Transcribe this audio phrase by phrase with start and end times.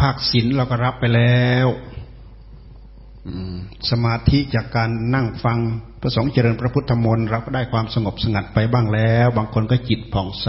[0.00, 1.66] ภาคศิลเราก็รับไปแล้ว
[3.90, 5.58] สมาธิจากการนั่งฟัง
[6.00, 10.48] พระสงฆ์เจริญพระพุทธมนต์เราก็ได้ความสงบสงัดไปบ้างแล้ว บางคนก็จิตผ่องใส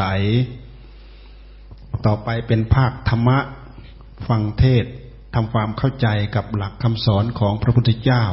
[2.05, 3.39] ต่อไปเป็นภาคธรรมะ
[4.27, 4.85] ฟังเทศ
[5.35, 8.23] ทำความเข้าใจกับหลักคำสอนของพระพุทธเจ้า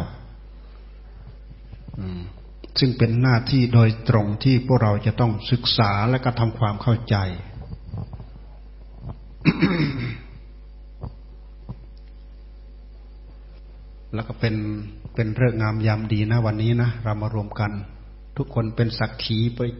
[2.80, 7.16] ซึ่งเป็นหน้าที่โดยตรงที่พวกเราจะต้องศึกษาและก็ทำความเข้าใจ
[14.14, 14.54] แล้วก็เป็น
[15.14, 17.72] เป็นเรื่องงามยามดีนะวันนี้นะเรามารวมกัน
[18.36, 19.38] ทุกคนเป็นสักขี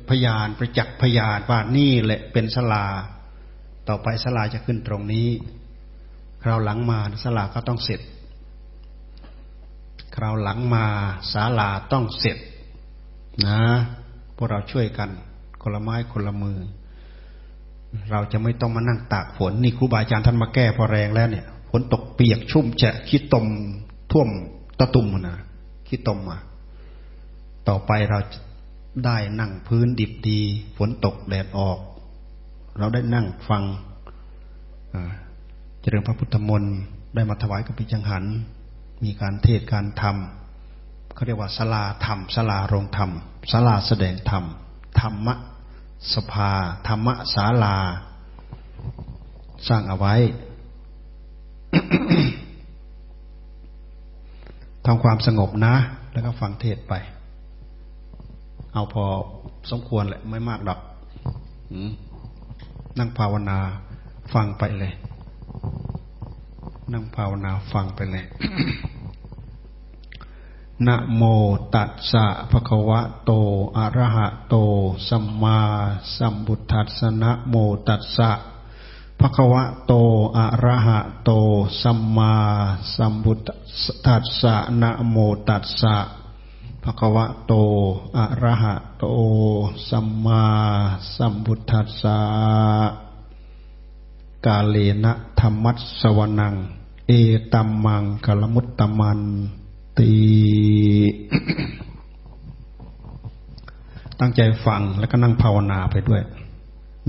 [0.08, 2.86] พยานประจักษ์พยานว่านี่แหละเป็นสลา
[3.88, 5.28] ต่อไปสลาจะขึ้นตรงนี้
[6.42, 8.00] คราวหลังมาสลาก็ต้องเสร็จ
[10.16, 10.84] คราวหลังมา
[11.32, 12.38] ศาลาต้องเสร็จ
[13.46, 13.60] นะ
[14.36, 15.10] พวกเราช่วยกัน
[15.62, 16.58] คนละไม้คนละมือ
[18.10, 23.46] เราจะไม่ต้องมานั่งตากฝนนี่ครูบาอาจารย์ท่านมาแก้พอแรงแล้วเนี่ยฝนตกเปียกชุ่มแฉะคิดตม
[24.12, 24.28] ท่วม
[24.78, 25.36] ตะตุ่มนะ
[25.88, 26.38] คิดตมมา
[27.68, 28.18] ต่อไปเรา
[29.04, 30.40] ได้นั่งพื้นดิบดี
[30.76, 31.78] ฝนตกแดดออก
[32.78, 33.62] เราได้นั่งฟัง
[35.80, 36.76] เจริญพระพุทธมนต์
[37.14, 38.24] ได้มาถวายกับพิจังหัน
[39.04, 43.10] มีการเทศการทำเขาเรียกว่าสลาธรรมสลาโรงธรรม
[43.52, 44.44] สลาแสดงธรรม
[45.00, 45.34] ธรรมะ
[46.14, 46.50] สภา
[46.88, 47.76] ธรรมะศาลา
[49.68, 50.14] สร้างเอาไว้
[54.92, 55.74] ทำความสงบนะ
[56.12, 56.94] แล้วก็ฟังเทศไป
[58.72, 59.04] เอาพอ
[59.70, 60.80] สมควรแหละไม่มากดอก
[62.98, 63.58] นั่งภาวนา
[64.34, 64.92] ฟังไปเลย
[66.92, 68.24] นั่งภาวนาฟังไปเลย
[70.86, 71.22] นะโม
[71.74, 73.32] ตัสสะภะคะวะโต
[73.76, 74.56] อะระหะโต
[75.08, 75.60] สัมมา
[76.16, 77.54] สัมพุทธัสสะนะโม
[77.88, 78.30] ตัสสะ
[79.20, 79.92] ภะควะโต
[80.38, 81.30] อะระหะโต
[81.82, 82.34] สัมมา
[82.96, 83.38] สัมพุท
[84.06, 85.16] ธัสสะนะโม
[85.48, 85.96] ตัสสะ
[86.84, 87.52] ภะควะโต
[88.18, 89.04] อะระหะโต
[89.88, 90.44] สัมมา
[91.16, 92.18] สัมพุทธัสสะ
[94.46, 96.54] กาเลนะธรรมัสสวนัง
[97.06, 97.12] เอ
[97.52, 99.20] ตัมมังกลมุตตมัน
[99.98, 100.12] ตี
[104.20, 106.22] ตั้งใจฟังแล้วก็นั่งภาวนาไปด้วย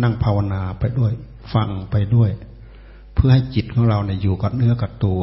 [0.01, 1.13] นั่งภาวนาไปด้วย
[1.53, 2.31] ฟังไปด้วย
[3.13, 5.21] เพื่อให้จิตของเราเนี่ยอยู่กับเนื้อกับตัว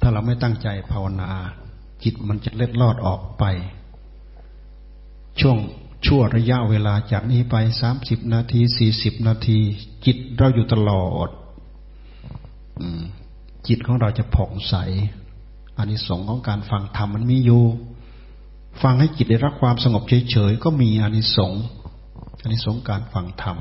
[0.00, 1.30] ถ้าเราไม่ตั้งใจภาวนา
[2.02, 3.44] จิตมันจะเล็ดลอดออกไป
[5.40, 5.58] ช่วง
[6.06, 9.58] ชั่วระยะเวลาจากนี้ไปสามสิบนาทีสี่สิบนาที
[10.06, 11.28] จิตเราอยู่ตลอด
[13.68, 14.74] จิตของเราจะผ่องใส
[15.78, 17.64] อานิสงส์ของการฟังธรรมมันมีอยู่
[18.82, 21.62] ฟังให้จิตได้รับความสงบเฉยๆก็มีอานิสงส์
[22.42, 23.56] อานิสงส์การฟังธรรม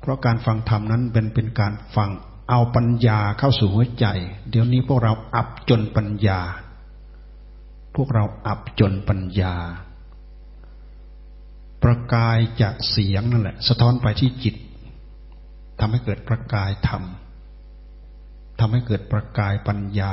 [0.00, 2.10] เพราะการฟังธรรมนั้นเป็นเป็นการฟัง
[2.50, 4.06] เอาปัญญาเข้าสู่หัวใจ
[4.50, 6.40] เดี๋ยวนี้พวกเราอับจนปัญญา
[7.94, 9.54] พวกเราอับจนปัญญา
[11.82, 14.54] ประกายจากเสียงนั่นแหละ สะท้อนไปที่จิต
[15.80, 17.02] ทำให้เกิดประกายธรรม
[18.60, 20.12] ทำให้เกิดประกายปัญญา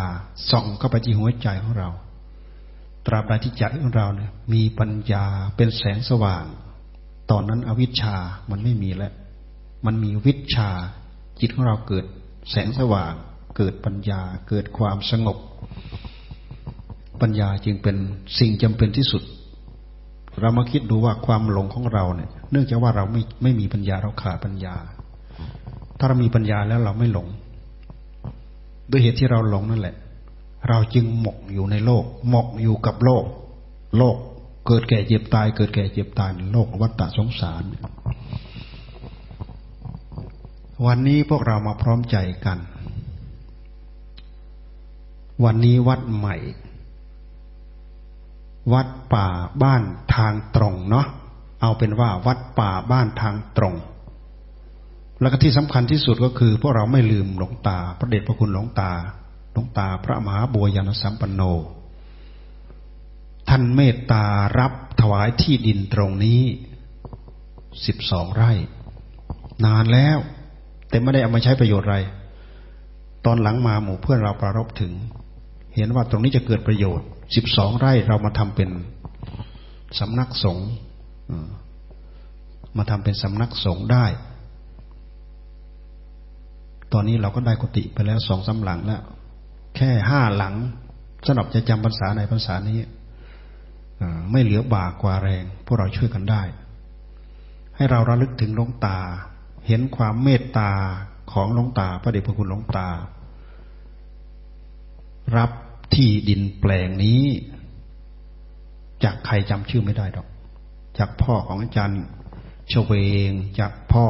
[0.49, 1.89] ส่องเข้าไปที่หัวใจของเรา
[3.05, 5.25] ตราบใดที่ใจของเราเนี่ย มีปัญญา
[5.55, 6.45] เป็นแสงสว่าง
[7.31, 8.15] ตอนนั้นอวิชชา
[8.49, 9.13] มันไม่มีแล้ว
[9.85, 10.69] มันมีวิชา
[11.39, 12.05] จิตของเราเกิด
[12.51, 13.13] แสงสว่าง
[13.57, 15.37] เกิดปัญญา เกิดความสงบ
[17.21, 17.95] ปัญญาจึงเป็น
[18.39, 19.23] สิ่งจำเป็นที่สุด
[20.39, 24.75] เรามาคิดดูว่าความหลงของเราเนี่ย เนื่องจากว่าเราไม่ไม่มีปัญญาเราขาดปัญญา
[25.99, 27.27] ถ้าเรามีปัญญาแล้วเราไม่หลง
[28.89, 29.95] ด้วยเหตุที่เราหลงนั่นแหละ
[30.69, 33.25] เราจึงหมกอยู่ในโลก หมกอยู่กับโลก
[33.97, 34.17] โลก
[34.67, 37.63] เกิดแก่เจ็บตาย เกิดแก่เจ็บตายโลกวัฏฏะสงสาร
[40.83, 42.59] วันนี้พวกเรามาพร้อมใจกัน
[45.43, 46.35] วันนี้วัดใหม่
[48.73, 49.27] วัดป่า
[49.63, 49.83] บ้าน
[50.15, 51.07] ทางตรงเนาะ
[51.61, 53.75] เอาเป็นว่าวัดป่าบ้านทางตรง
[55.21, 58.91] แล้วก็ที่สำคัญที่สุดก็คือ พวกเราไม่ลืมหลวงตา พระเดชพระคุณหลวงตา
[59.51, 61.41] หลวงตาพระมหาบัวยานสัมปันโน
[63.49, 64.25] ท่านเมตตา
[64.59, 66.41] รับถวายที่ดินตรงนี้
[67.85, 68.51] สิบสองไร่
[69.65, 70.17] นานแล้ว
[70.89, 71.97] แต่ไม่ได้เอามาใช้ประโยชน์อะไร
[73.25, 74.93] ตอนหลังมาหมู่เพื่อนเราประรบถึง
[75.75, 78.69] เห็นว่าตรงนี้จะเกิดประโยชน์สิบสองไร่เรามาทำเป็น
[79.99, 80.69] สำนักสงฆ์
[82.77, 84.05] มาทำเป็นสำนักสงฆ์ได้
[86.93, 89.01] ตอนนี้เราก็ได้กุฏิไปแล้วสองสาหลังแล้ว
[89.75, 90.55] แค่ห้าหลัง
[91.25, 92.77] สำหรับจะจำภาษาในภาษานี้
[94.31, 96.43] ไม่เหลือบากกว่าแรง พวกเราช่วยกันได้
[97.75, 98.99] ให้เราระลึกถึงหลวงตา
[99.67, 100.71] เห็นความเมตตา
[101.31, 102.89] ของหลวงตาพระเดชพระคุณหลวงตา
[105.37, 105.51] รับ
[105.95, 107.23] ที่ดินแปลงนี้
[109.03, 110.27] จากใครจำชื่อไม่ได้ดอก
[110.97, 112.01] จากพ่อของอาจารย์
[112.69, 112.93] เฉว
[113.29, 114.07] ง จากพ่อ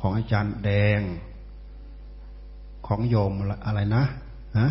[0.00, 1.00] ของอาจารย์แดง
[2.86, 3.32] ของโยม
[3.66, 4.04] อะไรนะ
[4.58, 4.68] ฮะ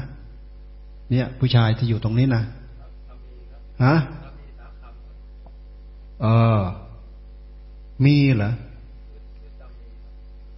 [1.09, 2.43] เนี่ย ผู้ชายที่อยู่ตรงนี้นะ
[3.85, 3.95] ฮะ
[6.21, 6.27] เอ
[6.57, 6.59] อ
[8.05, 8.53] มีเหรอ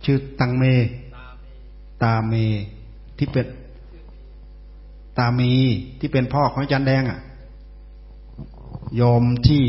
[0.05, 0.63] ชื่อตังเม
[2.03, 2.33] ตาเม
[3.17, 3.45] ที่เป็น
[5.17, 5.53] ตามี
[5.99, 7.19] ที่เป็นพ่อของอาจารย์แดงอะ
[8.95, 9.63] โยมที่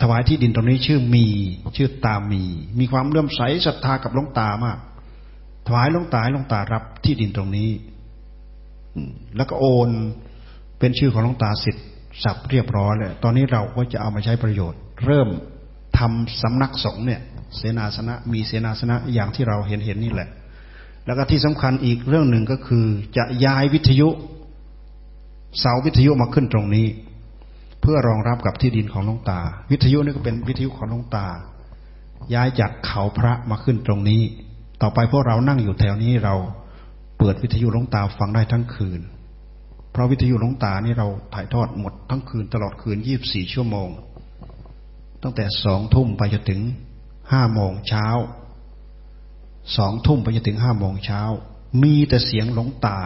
[0.00, 1.26] ถวายที่ดินตรงนี้ชื่อมี
[1.76, 2.42] ชื่อตามี
[2.78, 4.78] มีความเลื่อมใสศรัทธากับหลวงตามาก
[5.66, 7.70] ถวายหลวงตาหลวงตารับที่ดินตรงนี้
[9.36, 9.90] แล้วก็โอน
[10.78, 11.86] เป็นชื่อของหลวงตาสิทธิ์
[12.22, 15.28] สับเรียบร้อยเลยตอนนี้เราก็จะเอามาใช้ประโยชน์ เริ่ม
[15.98, 17.20] ทำสำนักสงฆ์เนี่ย
[17.56, 20.28] เสนาสนะ มีเสนาสนะอย่างที่เราเห็นเห็นนี่แหละ
[21.06, 22.86] แล้วก็ที่สำคัญอีกเรื่องหนึ่งก็คือ
[23.16, 24.08] จะย้ายวิทยุ
[25.58, 26.86] เสาวิทยุมาขึ้นตรงนี้
[27.80, 31.26] เพื่อรองรับกับที่ดินของหลวงตา วิทยุนี่ก็เป็นวิทยุของหลวงตา
[32.34, 34.22] ย้ายจากเขาพระมาขึ้นตรงนี้
[34.82, 36.34] ต่อไปพวกเรานั่งอยู่แถวนี้เรา
[37.18, 39.00] เปิดวิทยุหลวงตาฟังได้ทั้งคืน
[39.92, 43.88] เพราะวิทยุหลวงตานี่เราถ่ายทอดหมดทั้งคืนตลอดคืนยี่บสี่ชั่วโมง
[45.22, 46.60] ตั้งแต่สองทุ่มไปจนถึง
[47.32, 48.06] ห้าโมงเช้า
[49.76, 51.20] สองทุ่มไปจนถึงห้าโมงเช้า
[51.82, 52.98] มีแต่เสียงหลงตา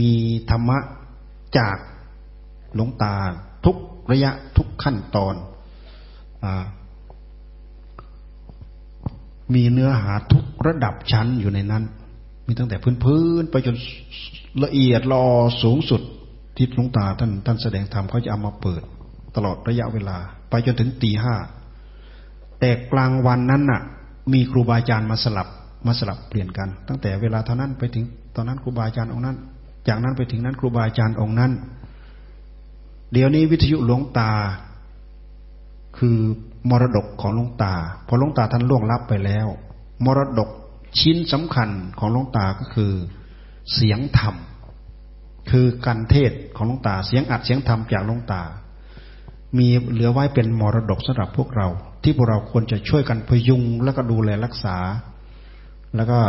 [0.00, 0.10] มี
[0.50, 0.78] ธรรมะ
[1.58, 1.76] จาก
[2.74, 3.14] หลงตา
[3.64, 3.76] ทุก
[4.10, 5.34] ระยะทุกขั้นตอน
[6.44, 6.46] อ
[9.54, 11.84] มีเนื้อหาทุกระดับชั้นอยู่ในนั้น
[12.46, 13.76] มีตั้งแต่พื้นๆไปจน
[14.64, 15.26] ละเอียดรอ
[15.62, 16.00] สูงสุด
[16.56, 18.82] ที่หลวงตาท่านท่านแสดงธรรมเขาจะเอามาเปิด
[19.36, 20.18] ตลอดระยะเวลา
[20.50, 21.34] ไปจนถึงตีห้า
[22.60, 23.82] แต่กลางวันนั้นน่ะ
[24.32, 25.48] มีครูบาอาจารย์มาสลับ
[25.86, 28.04] มาสลับเปลี่ยนกัน ตั้งแต่เวลาเท่านั้นไปถึง
[28.36, 29.36] ตอนนั้นครูบาอาจารย์องค์นั้น
[29.88, 31.52] จากนั้นไปถึงนั้นครูบาอาจารย์องค์นั้น
[33.12, 34.30] เดี๋ยวนี้วิทยุหลวงตา
[35.98, 36.18] คือ
[36.70, 37.74] มรดกของหลวงตา
[38.06, 39.46] พอหลวงตาท่านล่วงลับไปแล้ว
[40.04, 40.50] มรดก
[41.00, 42.92] ชิ้นสำคัญของหลวงตาก็คือ
[43.74, 44.34] เสียงธรรม
[45.50, 48.42] คือการเทศของหลวงตา เสียงอัดเสียงธรรมจากหลวงตา
[49.58, 51.68] มีเหลือไว้เป็นมรดกสำหรับพวกเรา
[52.02, 54.76] ที่พวกเราควรจะช่วยกันพยุงแล้วก็ดูแลรักษา
[55.96, 56.20] แล้วก็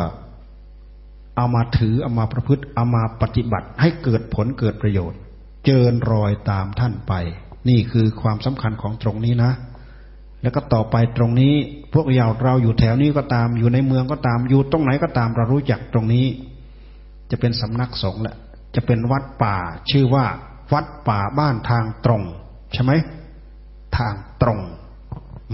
[1.38, 5.20] เอามาถือเอามาประพฤติเอามาปฏิบัติให้เกิดผลเกิดประโยชน์
[5.66, 7.14] เจริญรอยตามท่านไป
[7.70, 9.52] นี่คือความสำคัญของตรงนี้นะ
[10.42, 11.54] แล้วก็ต่อไปตรงนี้
[11.94, 16.26] พวกเราเราอยู่แถวนี้ก็ตามอยู่ในเมืองก็ตามอยู่ตรงไหนก็ตามเรารู้จักตรงนี้
[17.32, 18.36] จะเป็นสำนักสงฆ์แหละ
[18.76, 19.58] จะเป็นวัดป่า
[19.92, 20.26] ชื่อว่า
[20.74, 22.22] วัดป่าบ้านทางตรง
[22.74, 22.92] ใช่ไหม
[23.98, 24.60] ทางตรง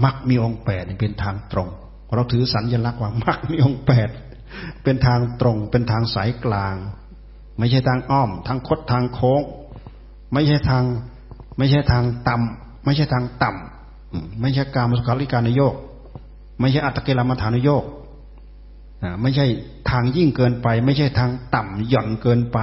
[0.04, 1.68] มักมีองค์แปดเป็นทางตรง
[2.14, 4.08] เราถือสัญลักษณ์ว่ามักมีองค์แปด
[4.82, 6.76] เป็นทางตรง เป็นทางสายกลาง
[7.58, 9.42] ไม่ใช่ทางอ้อม ทางคดทางโค้ง
[10.32, 10.84] ไม่ใช่ทาง
[11.58, 15.74] ไม่ใช่ทางต่ำไม่ใช่ทางต่ำไม่ใช่การมุสคาลิการนโยก
[16.60, 17.84] ไม่ใช่อัตเกลามฐานโยก
[19.22, 19.46] ไม่ใช่
[19.90, 22.58] ทางยิ่งเกินไป ไม่ใช่ทางต่ำหย่อนเกินไป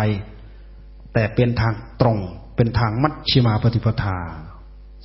[1.14, 2.18] แต่เป็นทางตรง
[2.56, 4.18] เป็นทางมัชชิมาปฏิปทา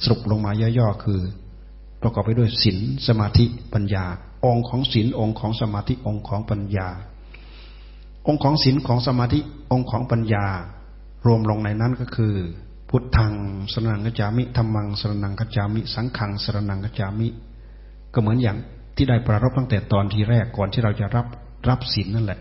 [0.02, 1.20] สรุปลงมาย่อๆคือ
[2.02, 3.44] ประกอบไปด้วยศีลสมาธิ
[3.75, 4.04] ปัญญา
[4.44, 6.88] องค์ของศีลองค์ของสมาธิองค์ของปัญญา
[8.26, 9.38] องค์ของศีลของสมาธิ
[9.72, 10.46] องค์ของปัญญา
[11.26, 12.34] รวมลงในนั้นก็คือ
[12.91, 13.32] พุทธัง
[13.72, 17.29] สรนังกัจจามิธรรมังสรนังกัจจามิ สังขังสรนังกัจจามิ
[18.12, 18.56] ก็เหมือนอย่าง
[18.96, 21.26] ที่ได้ประรบตั้งแต่ตอนที่แรกก่อนที่เราจะรับ
[21.69, 22.41] รับศีลนั่นแหละ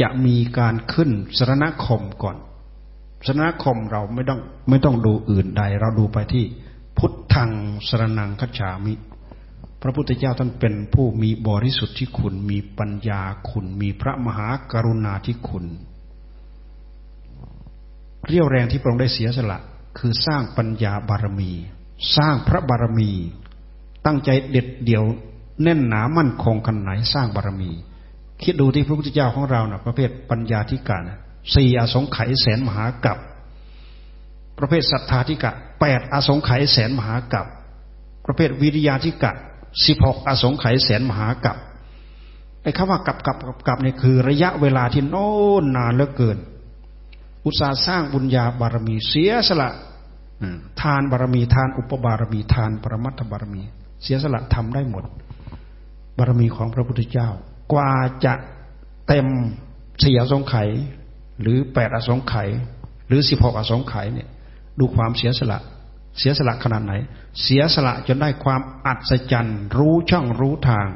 [0.00, 2.36] จะมีการขึ้นสรณคมก่อน
[3.26, 6.44] สรณคมเราไม่ต้องไม่ต้องดูอื่นใด เราดูไปที่
[6.98, 7.50] พุทธัง
[7.88, 8.94] สรนังคัจฉามิ
[9.82, 15.64] พระพุทธเจ้าท่านเป็นผู้มีบริสุทธิ์ที่คุณ มีปัญญาคุณ มีพระมหากรุณาที่คุณ
[18.28, 19.58] เรียวแรงที่พระองค์ได้เสียสละ
[19.98, 21.50] คือสร้างปัญญาบารมี
[22.16, 23.10] สร้างพระบารมี
[24.06, 25.04] ตั้งใจเด็ดเดี่ยว
[25.62, 27.70] แน่นหนามั่นคงขนาดไหนสร้างบารมี
[28.42, 31.18] คิดดูที่พระพุทธเจ้าของเรานะ่ะ ประเภทปัญญาธิกานะ
[31.54, 33.18] สี่อสงไขยแสนมหากับ
[34.58, 35.52] ประเภทศรัทธาธิกะ
[35.84, 37.46] แปดอสงไขยแสนมหากับ
[38.26, 39.32] ประเภทวิริยาธิกะ
[39.86, 41.56] สิบหกอสงไขยแสนมหากับ
[42.62, 45.28] ไอ้คำว่ากับกับกับกับนี่ยคือระยะเวลาที่โน้
[45.62, 46.38] นนานเหลือเกิน
[47.44, 49.70] อุตสาห์สร้างบุญญาบารมีเสียสละ
[50.80, 53.62] ทานบารมีทานอุปบารมีทานปรมัตถบารมี
[54.02, 55.04] เสียสละทำได้หมด
[56.18, 57.28] บารมีของพระพุทธเจ้า
[57.72, 57.92] กว่า
[58.24, 58.34] จะ
[59.06, 59.26] เต็ม
[60.00, 60.54] เสียสงไข
[61.40, 62.48] หรือแปดอสงไขย
[63.06, 64.28] หรือสิบหกอสงไขยเนี่ย
[64.78, 65.60] ดูความเสียสละ
[66.18, 66.92] เสียสละขนาดไหน
[67.42, 70.86] เสียสละจนได้ความอัศจรรย์ รู้ช่องรู้ทาง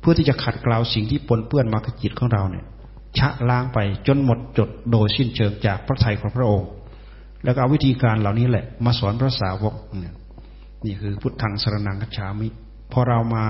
[0.00, 2.64] เพื่อที่จะขัดเกลาสิ่งที่ปนเปื้อนมากับจิตของเราเนี่ย
[3.18, 6.68] ชะล้างไปจนหมดจดโดยสิ้นเชิงจากพระทัยของพระองค์
[7.44, 10.14] แล้วก็เอาวิธีการเหล่านี้แหละ มาสอนพระสาวกเนี่ย
[10.84, 12.48] นี่คือพุทธังสรนังคัจฉามิ
[12.92, 13.44] พอเรามา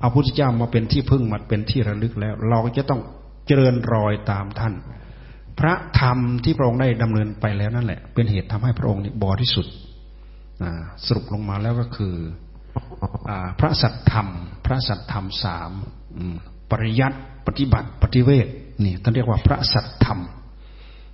[0.00, 3.00] เอาพุทธเจ้ามาเป็นที่พึ่งมาเป็นที่ระลึกแล้ว เราก็จะต้อง
[3.46, 4.74] เจริญรอยตามท่าน
[5.58, 9.72] พระธรรมที่พระองค์ได้ดำเนินไปแล้วนั่นแหละ เป็นเหตุทำให้พระองค์นี่บริสุทธิ์
[11.06, 12.14] สรุปลงมาแล้วก็คือ
[13.60, 14.28] พระสัตธรรม
[14.66, 15.70] พระสัตธรรมสาม
[16.70, 18.46] ปริยัติปฏิบัติปฏิเวท
[18.84, 20.20] นี่ท่านเรียกว่าพระสัตธรรม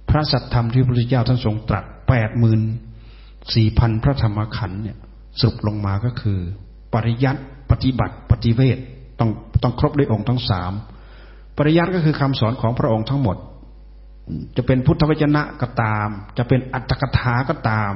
[0.09, 2.61] พระสัตธรรมที่พระพุทธเจ้าท่านทรงตรัสแปดหมื่น
[3.55, 4.97] สี่พันพระธรรมขันธ์เนี่ย
[5.41, 6.39] สรุปลงมาก็คือ
[6.95, 8.79] ปริยัติปฏิบัติปฏิเวท
[9.21, 9.31] ต้อง
[9.63, 10.73] ต้องครบด้วยองค์ทั้งสาม
[11.57, 13.37] ปริยัติก็คือคำสอนของพระองค์ทั้งหมด
[14.57, 17.93] จะเป็นพุทธวจนะก็ตาม จะเป็นอัตถกถาก็ตาม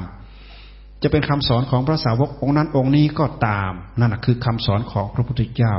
[1.02, 5.74] จะเป็นคำสอนของพระสาวกองค์นั้นองค์นี้ก็ตาม นั่นคือคำสอนของพระพุทธเจ้า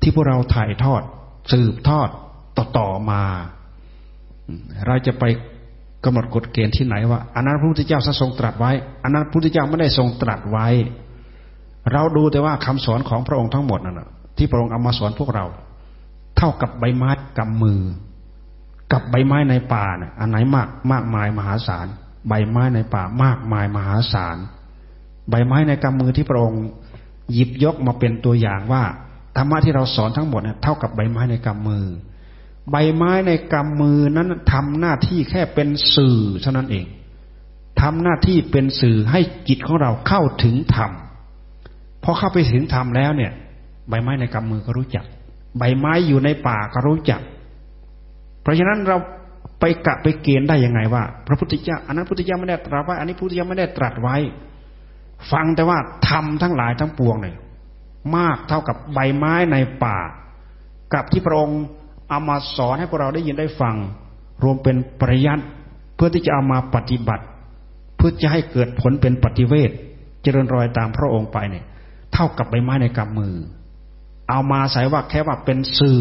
[0.00, 1.02] ที่พวกเราถ่ายทอด
[1.52, 2.08] สืบทอด
[2.78, 3.22] ต่อๆมา
[4.86, 5.24] เราจะไป
[6.04, 10.68] กำหนดกฎเกณฑ์ที่ไหนว่าอันนั้นพระพุทธเจ้าทรงตรัสไว้อันนั้นพระพุทธเจ้าไม่ได้ทรงตรัสไว้
[11.92, 14.00] เราดูแต่ว่าคำสอนของพระองค์ทั้งหมดนั่น
[14.36, 15.44] ที่พระองค์เอามาสอนพวกเรา
[16.36, 17.80] เท่ากับใบไม้กำมือ
[18.92, 21.86] กับใบไม้ในป่าเนี่ยอันไหนมากมากมายมหาศาล
[22.28, 24.36] ใบไม้ในป่ามากมายมหาศาล
[25.30, 26.64] ใบไม้ในกำมือที่พระองค์
[27.32, 28.82] หยิบยกมาเป็นตัวอย่างว่า
[29.36, 31.86] ธรรมะที่เราสอนทั้งหมดเนี่ยเท่ากับใบไม้ในกำมือ
[32.70, 36.86] ใบไม้ในกำมือนั้นทำหน้าที่แค่เป็นสื่อเท่านั้นเอง
[37.80, 40.90] ทำหน้าที่เป็นสื่อให้จิตของเราเข้าถึงธรรม
[42.02, 43.32] พอเข้าไปถึงธรรมแล้วเนี่ย
[43.88, 45.04] ใบไม้ในกำมือก็รู้จัก
[45.58, 47.20] ใบไม้อยู่ในป่าก็รู้จัก
[48.42, 48.96] เพราะฉะนั้นเรา
[49.60, 54.16] ไปกะไปเกณฑ์ได้ยังไงว่า พระพุทธเจ้าอันนั้นพุทธเจ้าไม่ได้ตรัสไว้อันนี้พุทธเจ้าไม่ได้ตรัสไว้
[55.32, 57.36] ฟังแต่ว่าธรรมทั้งหลายทั้งปวงเนี่ย
[58.16, 59.98] มากเท่ากับใบไม้ในป่า
[60.94, 61.60] กับที่พระองค์
[62.08, 63.76] เอามาสอนให้พวกเราได้ยินได้ฟัง
[64.42, 65.44] รวมเป็นปริยัติ
[65.94, 67.24] เพื่อที่จะเอามาปฏิบัติ
[67.96, 69.70] เพื่อจะให้เกิดผลเป็นปฏิเวท
[70.22, 71.64] เจริญรอยตามพระองค์ไปเนี่ย
[72.12, 73.34] เท่ากับใบไม้ในกำมือ
[74.28, 76.00] เอามาใส่ว่าแค่ว่าเป็นสื่อ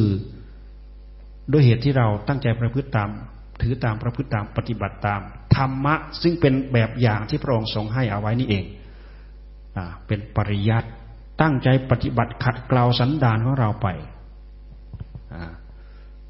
[1.52, 3.10] ด้วยเหตุที่เราตั้งใจประพฤติตาม
[3.62, 5.22] ถือตามประพฤติตามปฏิบัติตาม
[5.56, 8.66] ธรรมะซึ่งเป็นแบบอย่างที่พระองค์ทรงให้เอาไว้นี่เอง
[9.78, 10.90] อเป็นปริยัติ
[11.42, 13.88] ตั้งใจปฏิบัติขัดเกลาสันดานของเราไป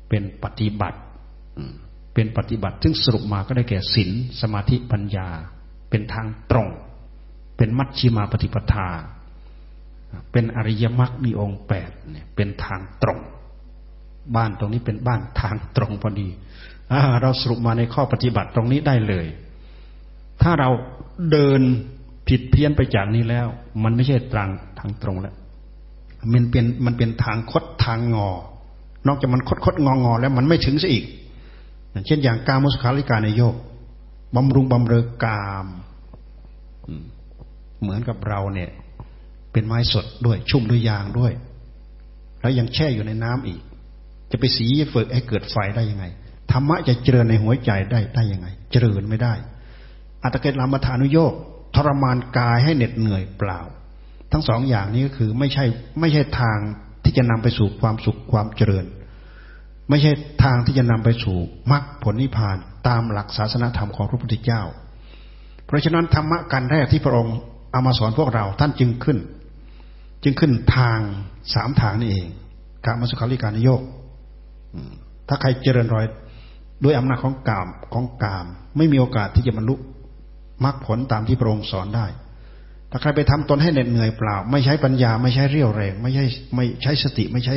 [0.10, 1.00] เป็นปฏิบัติ
[2.14, 5.28] เป็นปฏิบัติ ซึ่งสรุปมาก็ได้แก่ศีลสมาธิปัญญา
[5.90, 6.68] เป็นทางตรง
[7.58, 8.88] เป็นมัชชิมาปฏิปทา
[10.32, 13.20] เป็นอริยมรรคมีองค์แปดเนี่ยเป็นทางตรง
[14.36, 16.28] บ้านตรงนี้เป็นบ้านทางตรงพอดี
[17.22, 19.26] เราสรุปมาในข้อปฏิบัติตรงนี้ได้เลย
[20.42, 20.70] ถ้าเรา
[21.32, 21.62] เดิน
[22.28, 23.48] ผิดเพี้ยนไปจากนี้แล้ว
[23.84, 25.36] มันไม่ใช่ตรังทางตรงแล้ว
[26.34, 28.30] มันเป็นมันเป็นทางคดทางงอ
[29.08, 31.06] นอกจากมันคดคดงองอแล้วมันไม่ถึงซะอีก
[32.08, 33.56] เช่นอย่างกามุสคาลิกาในโยก
[34.36, 35.68] บำรุงบำเรอกาม
[37.82, 38.70] เหมือนกับเราเนี่ย
[39.52, 41.32] เป็นไม้สดด้วยชุ่มด้วยยางด้วย
[42.42, 43.60] แล้วยังแช่อยู่ในน้ำอีก
[44.32, 46.06] จะไปสีฝึกให้เกิดไฟได้ยังไง
[46.52, 49.34] ธรรมะจะเจริญในหัวใจได้ได้ยังไง เจริญไม่ได้
[50.24, 51.34] อัตเกตลามาทานุโยก
[51.76, 53.60] ทรมานกายให้เหน็ดเหนื่อยเปล่า
[54.32, 55.66] ทั้งสองอย่างนี้ก็คือไม่ใช่
[56.00, 56.58] ไม่ใช่ทาง
[57.04, 58.86] ที่จะนำไปสู่ความสุขความเจริญ
[59.90, 60.12] ไม่ใช่
[60.44, 61.38] ทางที่จะนำไปสู่
[61.72, 64.62] มรรคผลนิพพานตามหลักศาสนธรรมของพระพุทธเจ้า
[65.66, 67.38] เพราะฉะนั้นธรรมะกันแรกที่พระองค์
[67.72, 69.18] เอามาสอนพวกเราท่านจึงขึ้น
[70.24, 71.00] จึงขึ้นทาง
[71.54, 72.28] สามทางนี่เอง
[72.86, 73.82] การมสุขาริการนโยก
[75.28, 76.06] ถ้าใครเจริญรอย
[76.84, 78.46] ด้วยอำนาจของกามของกาม
[78.78, 79.76] ไม่มีโอกาสที่จะบรรลุ
[80.64, 82.08] มรรคผลตามที่พระองค์สอนได้
[82.92, 87.56] ถ้าใครไปทำตนให้เหน็ดเหนื่อยเปล่า ไม่ใช้ปัญญา ไม่ใช้เรี่ยวแรง ไม่ใช่ไม่ใช้สติ ไม่ใช้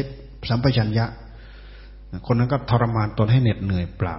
[0.48, 1.06] สัมปชัญญะ
[2.26, 4.16] คนนั้นก็ทรมานตนให้เหน็ดเหนื่อยเปล่า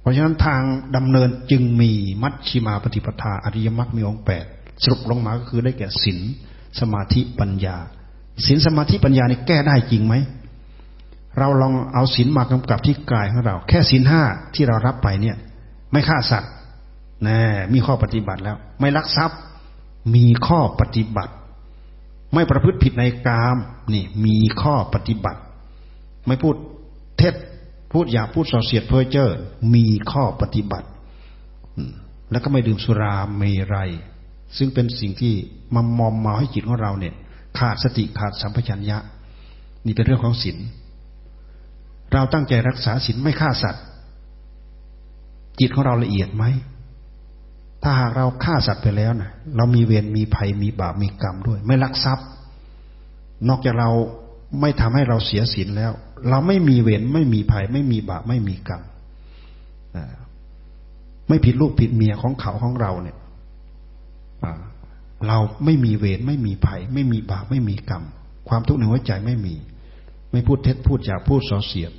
[0.00, 0.62] เพราะฉะนั้นทาง
[0.96, 1.92] ดำเนินจึงมี
[2.22, 4.44] มัชชิมาปฏิปทาอริยมรรคมีองค์แปด
[4.82, 6.20] สรุปลงมาก็คือได้แก่ศีล
[6.80, 7.76] สมาธิปัญญา
[8.46, 10.14] ศีลสมาธิปัญญานี่แก้ได้จริงไหม
[11.38, 14.22] เราลองเอาศีลมากำกับที่กายของเรา แค่ศีลห้า
[14.54, 15.36] ที่เรารับไปเนี่ย
[15.92, 16.52] ไม่ฆ่าสัตว์
[17.26, 17.38] นะ
[17.72, 19.38] มีข้อปฏิบัติแล้ว ไม่ลักทรัพย์
[20.14, 21.32] มีข้อปฏิบัติ
[22.34, 23.56] ไม่ประพฤติผิดในกาม
[23.94, 25.40] นี่มีข้อปฏิบัติ
[26.26, 26.54] ไม่พูด
[27.18, 27.34] เท็จ
[27.92, 29.28] พูดอย่าพูดส่อเสียดเพ้อเจ้อ
[29.74, 30.88] มีข้อปฏิบัติ
[32.30, 33.42] แล้วก็ไม่ดื่มสุราเม
[33.74, 33.90] รัย
[34.56, 35.34] ซึ่งเป็นสิ่งที่
[35.74, 37.14] มามอมมาให้จิตของเราเนี่ย
[37.58, 38.98] ขาดสติขาดสัมปชัญญะ
[39.86, 40.56] นี่เป็นเรื่องของศีล
[42.12, 43.84] เราตั้งใจรักษาศีลไม่ฆ่าสัตว์
[45.60, 46.44] จิตของเราละเอียดไหม
[47.82, 52.26] ถ้าหากเราฆ่าสัตว์ไปแล้วนะเรามีเวรมีภัยมีบาปมีกรรมด้วย ไม่ลักทรัพย์
[53.48, 53.90] นอกจากเรา
[54.60, 55.92] ไม่ทำให้เราเสียศีลแล้ว
[56.30, 58.82] เราไม่มีเวรไม่มีภัย ไม่มีบาปไม่มีกรรม
[61.28, 63.16] ไม่ผิดลูกผิดเมียของเขาของเราเนี่ย
[65.26, 68.02] เราไม่มีเวรไม่มีภัย ไม่มีบาปไม่มีกรรม
[68.48, 69.54] ความทุกข์ในหัวใจไม่มี
[70.36, 71.92] ไม่พูดเท็จพูดจากพูดส่อเสียด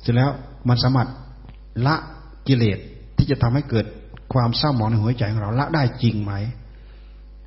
[0.00, 0.30] เสร็จแล้ว
[0.68, 1.08] มันสามารถ
[1.86, 1.96] ละ
[2.46, 2.78] กิเลส
[3.16, 3.86] ที่จะทำให้เกิด
[4.32, 6.32] ความเศร้าหมองในหัวใจของเราละได้จริงไหม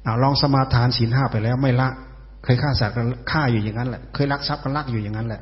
[0.04, 1.90] เอาลองสมาทานศีลห้าไปแล้ว ไม่ละ
[2.44, 3.02] เคยฆ่าสัตว์ก็
[3.32, 5.42] ฆ่าอยู่อย่างนั้นแหละเคยลักทรัพย์ก็ลักอยู่อย่างนั้นแหละ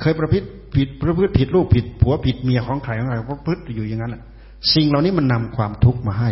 [0.00, 4.22] เคยประพฤติผิดประพฤติผิดลูกผิดผัวผิดเมียของใครของใครประพฤติอยู่อย่างนั้นแหละ
[4.74, 6.30] สิ่งเหล่านี้มันนำความทุกข์มาให้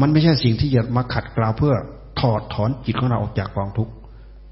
[0.00, 1.74] มันไม่ใช่สิ่งที่จะมาขัดเกลาเพื่อ
[2.20, 3.92] ถอดถอนจิตของเราออกจากกองทุกข์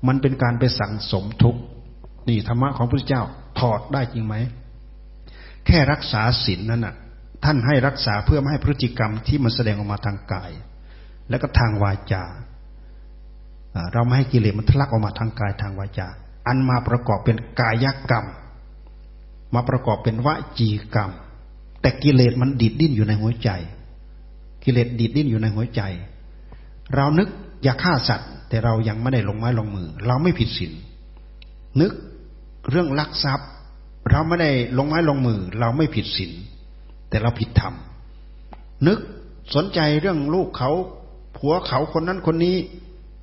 [0.07, 1.61] มันเป็นการไปสั่งสมทุกข์
[2.29, 3.23] นี่ธรรมะของพระพุทธเจ้า
[3.59, 4.35] ถอดได้จริงไหม
[5.67, 6.95] แค่รักษาศีลนั่นน่ะ
[7.45, 10.51] ท่านให้รักษาเพื่อไม่ให้พฤติกรรมที่มันแสดงออกมาทางกาย
[11.29, 12.25] และก็ทางวาจา
[13.93, 16.09] เราไม่ให้กิเลสมันทะลักออกมาทางกายทางวาจา
[16.47, 18.27] อันมาประกอบเป็นกายกรรม
[19.55, 20.29] มาประกอบเป็นว
[20.59, 21.11] จีกรรม
[21.81, 23.51] แต่กิเลสมันดิดดิ้นอยู่ในหัวใจ
[24.65, 25.83] กิเลสดิดดิ้นอยู่ในหัวใจ
[26.95, 27.29] เรานึก
[27.63, 30.73] อย่าฆ่าสัตว์ แต่เรายังไม่ได้ลงไม้ลงมือ เราไม่ผิดศีล
[31.81, 31.93] นึก
[32.71, 33.49] เรื่องลักทรัพย์
[34.11, 36.33] เราไม่ได้ลงไม้ลงมือ เราไม่ผิดศีล
[37.09, 37.75] แต่เราผิดธรรม
[38.87, 38.99] นึก
[39.55, 40.71] สนใจเรื่องลูกเขา
[41.37, 42.57] ผัวเขาคนนั้นคนนี้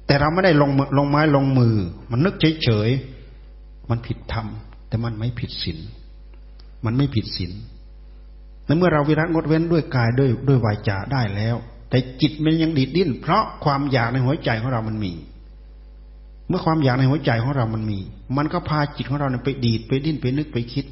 [0.05, 1.75] แต่เราไม่ได้ลงลงไม้ลงมือ
[2.11, 4.47] มันนึกเฉยๆมันผิดธรรม
[4.87, 5.79] แต่มันไม่ผิดศีล
[6.85, 7.51] มันไม่ผิดศีล
[8.65, 11.57] ในเมื่อเราวิรัตงดเว้นด้วยกายด้วยด้วยวาจาได้แล้ว
[11.89, 15.13] แต่จิตมันยังดิดดิ้น เพราะความอยากในหัวใจของเรามันมี
[16.47, 17.99] เมื่อความอยากในหัวใจของเรามันมี
[18.37, 20.85] มันก็พาจิตของเราไปดีดไปดิ้นไปนึกไปคิด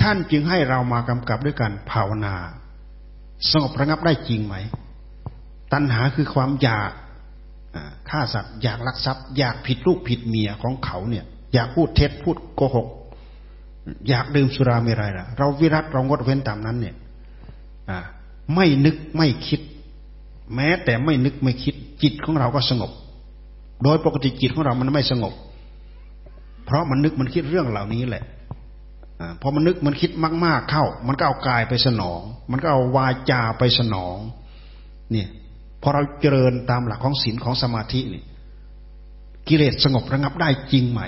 [0.00, 2.34] ท่านจึงให้เรามากำกับด้วยการภาวนา
[3.50, 4.54] สงบระงับได้จริงไหม
[5.72, 6.90] ตัณหาคือความอยาก
[8.10, 12.88] ฆ่าสัตว์อยากลักทรัพย์อยากผิดลูกผิดเมียของเขาเนี่ย อยากพูดเท็จพูดโกหก
[14.08, 16.94] อยากดื่มสุราเมรัยล่ะ เราวิรัตเรางดเว้นตามนั้นเนี่ย
[18.54, 19.60] ไม่นึกไม่คิด
[20.54, 22.90] แม้แต่ไม่นึกไม่คิด จิตของเราก็สงบ
[23.84, 25.34] โดยปกติจิตของเรามันไม่สงบ
[26.64, 28.24] เพราะมันนึกมันคิดเรื่องเหล่านี้แหละ
[29.20, 30.10] อพอมันนึกมันคิด
[30.44, 34.16] มาก ๆเข้า มันก็เอากายไปสนอง มันก็เอาวาจาไปสนอง
[35.12, 35.28] เนี่ย
[35.82, 38.22] พอเราเจริญตามหลักของศีลของสมาธินี่
[39.48, 41.00] กิเลสสงบระงับได้จริงไหม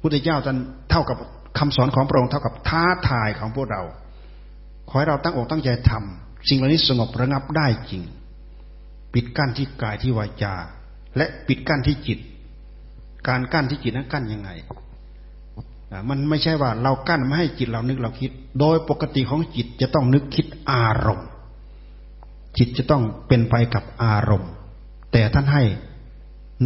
[0.00, 0.56] พุทธเจ้าท่าน
[0.90, 1.16] เท่ากับ
[1.58, 3.82] คำสอนของพระองค์เท่ากับท้าทายของพวกเรา
[4.88, 8.02] ขอให้เราตั้งอกตั้งใจทำสิ่งเหล่านี้สงบระงับได้จริง
[9.14, 10.54] ปิดกั้นที่กายที่วาจา
[11.16, 12.18] และปิดกั้นที่จิต
[13.28, 14.50] การกั้นที่จิตนั้นกั้นยังไง
[16.08, 21.28] มันไม่ใช่ว่าเรากั้นไม่ให้จิตเรานึกเราคิด โดยปกติของจิตจะต้องนึกคิดอารมณ์
[22.58, 24.50] จิตจะต้องเป็นไปกับอารมณ์
[25.12, 25.62] แต่ท่านให้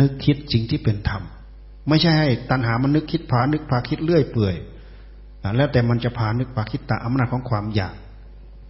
[0.01, 1.23] นึกคิดสิ่งที่เป็นธรรม
[1.89, 4.55] ไม่ใช่ให้ตัณหามันนึกคิดผานึกพาคิดเลื่อยเปื่อย
[5.57, 7.95] แล้วแต่มันจะพานึกพาคิดตามอำนาจของความอยาก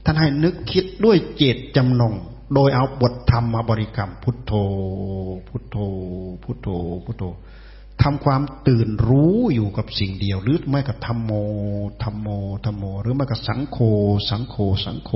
[0.05, 2.15] ท่านให้นึกคิดด้วยเจตจำนง
[2.55, 4.53] โดยเอาบทธรรมมาบริกรรม พุทโธ
[5.49, 5.77] พุทโธ
[6.43, 6.69] พุทโธ
[7.05, 7.25] พุทโธ
[8.03, 11.33] ทำความตื่นรู้อยู่กับสิ่งเดียว หรือไม่กับธรรมโม
[12.03, 12.29] ธรรมโม
[12.65, 13.79] ธรรมโม หรือไม่กับสังโฆ
[14.31, 15.13] สังโฆสังโฆ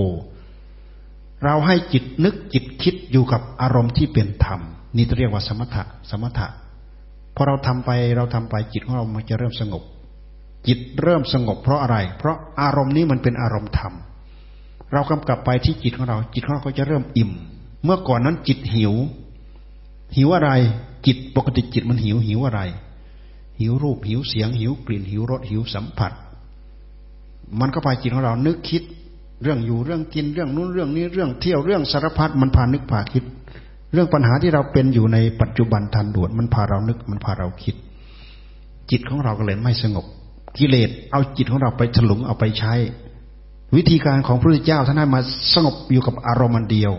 [1.45, 4.61] เราให้จิตนึกจิตคิดอยู่กับอารมณ์ที่เป็นธรรม
[4.97, 6.47] นี่เรียกว่าสมถะสมถะ
[7.35, 9.83] พอเราทำไปเราทำไปจิตของเรามันจะเริ่มสงบ
[10.67, 13.93] จิตเริ่มสงบเพราะอะไร เพราะอารมณ์นี้มันเป็นอารมณ์ธรรม
[14.93, 17.31] เรากำกับไปที่จิตของเรา จิตของเราก็จะเริ่มอิ่ม
[17.85, 18.95] เมื่อก่อนนั้นจิตหิว
[20.17, 20.51] หิวอะไร
[21.07, 22.61] จิตปกติจิตมันหิวหิวอะไร
[23.61, 26.13] หิวรูปหิวเสียง หิวกลิ่น หิวรสหิวสัมผัส
[27.61, 28.83] มันก็ไปจิตของเรานึกคิด
[29.43, 33.25] เรื่องอยู่เรื่องกินเรื่องนู้นเรื่องนี้เรื่องเที่ยวเรื่องสารพัดมันพานึกพาคิด
[33.93, 37.75] เรื่องปัญหาที่เราเป็นอยู่ในปัจจุบันทันด่วนมันพาเรานึกมันพาเราคิด
[38.91, 40.07] จิตของเราก็เลยไม่สงบ
[40.59, 42.75] กิเลสเอาจิตของเราไปถลุงเอาไปใช้
[43.77, 45.21] วิธีการของพระพุทธเจ้าท่านให้มา
[45.55, 46.93] สงบอยู่กับอารมณ์เดียว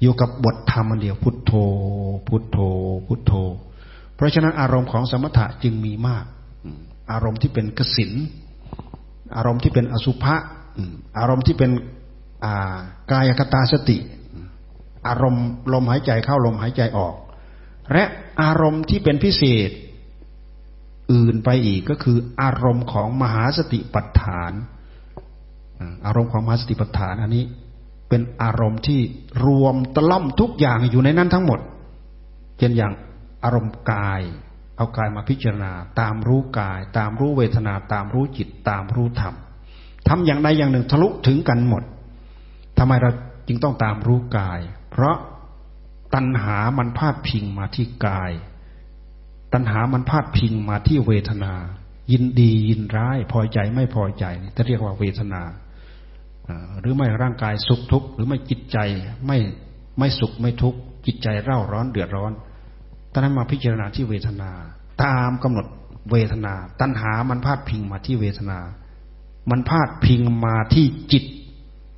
[0.00, 1.52] อยู่กับบทธรรมเดียว พุทโธ
[2.28, 2.58] พุทโธ
[3.06, 3.32] พุทโธ
[4.14, 6.24] เพราะฉะนั้นอารมณ์ของสมถะจึงมีมาก
[7.12, 8.12] อารมณ์ที่เป็นกสิน
[9.36, 10.36] อารมณ์ที่เป็นอสุภะ
[11.18, 11.70] อารมณ์ที่เป็น
[13.10, 13.98] กายคตาสติ
[15.08, 17.14] อารมณ์ลมหายใจเข้าลมหายใจออก
[17.92, 18.04] และ
[18.42, 19.70] อารมณ์ที่เป็นพิเศษ
[21.12, 24.52] อื่นไปอีกก็คืออารมณ์ของมหาสติปัฏฐาน
[26.06, 27.44] อารมณ์ของมหาสติปัฏฐานอันนี้
[28.08, 29.00] เป็นอารมณ์ที่
[29.44, 31.60] รวมตะล่อมทุกอย่างอยู่ในนั้นทั้งหมด
[32.58, 32.92] เช่นอย่าง
[33.44, 34.20] อารมณ์กาย
[34.76, 39.34] เอากายมาพิจารณา ตามรู้กาย ตามรู้เวทนา ตามรู้จิต ตามรู้ธรรม
[40.08, 41.82] ทำอย่างใดอย่างหนึ่งทะลุถึงกันหมด
[42.78, 43.10] ทำไมเรา
[43.48, 44.60] จึงต้องตามรู้กาย
[44.90, 45.16] เพราะ
[46.14, 48.32] ตัณหามันพาดพิงมาที่กาย
[49.52, 51.54] ตัณหามันพาดพิงมาที่เวทนา
[52.12, 54.24] ยินดียินร้าย พอใจไม่พอใจ
[54.56, 55.42] จะเรียกว่าเวทนา
[56.80, 58.78] หรือไม่ร่างกายสุขทุกข์หรือไม่จิตใจ
[59.26, 59.38] ไม่
[59.98, 62.32] ไม่สุขไม่ทุกข์จิตใจเร่าร้อนเดือดร้อน
[63.12, 64.50] ตอนนั้นมาพิจารณาที่เวทนา
[65.02, 65.66] ตามกำหนด
[66.10, 68.58] เวทนา ตัณหามันพาดพิงมาที่เวทนา
[69.50, 71.24] มันพาดพิงมาที่จิต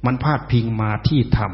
[0.07, 1.53] มันพาดพิงมาที่ธรรม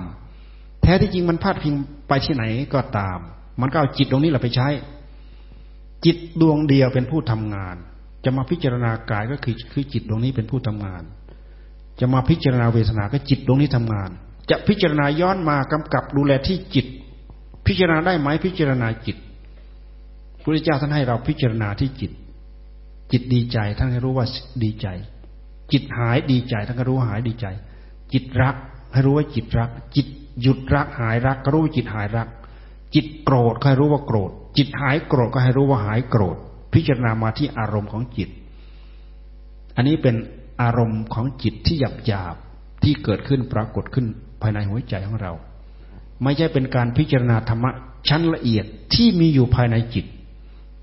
[0.83, 1.75] แท้ที่จริงมันพาดพิง
[2.09, 3.19] ไปที่ไหนก็ตาม
[3.61, 4.69] มันก็เอาจิตตรงนี้แหละไปใช้
[6.05, 7.77] จิตดวงเดียวเป็นผู้ทำงาน
[8.25, 11.03] จะมาพิจารณากายก็คือคือจิตดวงนี้เป็นผู้ทำงาน
[12.01, 14.11] จะมาพิจารณาเวทนาก็จิตดวงนี้ทำงาน
[14.51, 16.87] จะพิจารณาย้อนมากำกับดูแลที่จิต
[17.67, 19.17] พิจารณาได้ไหมพิจารณาจิต
[20.43, 22.13] พระเจ้าท่านให้เราพิจารณาที่จิต
[23.13, 24.27] จิตดีใจท่านให้รู้ว่า
[24.63, 24.87] ดีใจ
[25.73, 27.47] จิตหายดีใจท่านก็รู้หายดีใจ
[28.13, 28.55] จิตรัก
[28.93, 30.07] ให้รู้ว่าจิตรัก จิต
[30.43, 32.29] หยุดรักหายรัก ก็รู้ว่าจิตหายรัก
[32.95, 36.37] จิตโกรธก็ให้รู้ว่าโกรธ จิตหายโกรธก็ให้รู้ว่าหายโกรธ
[36.75, 38.29] พิจารณามาที่อารมณ์ของจิต
[39.77, 40.15] อันนี้เป็น
[40.62, 42.37] อารมณ์ของจิตที่หยาบหยาบ
[42.83, 44.07] ที่เกิดขึ้นปรากฏขึ้น
[44.42, 45.33] ภายในหัวใจของเรา
[46.23, 47.71] ไม่ใช่เป็นการพิจารณาธรรมะ
[48.09, 48.64] ชั้นละเอียด
[48.95, 50.05] ที่มีอยู่ภายในจิต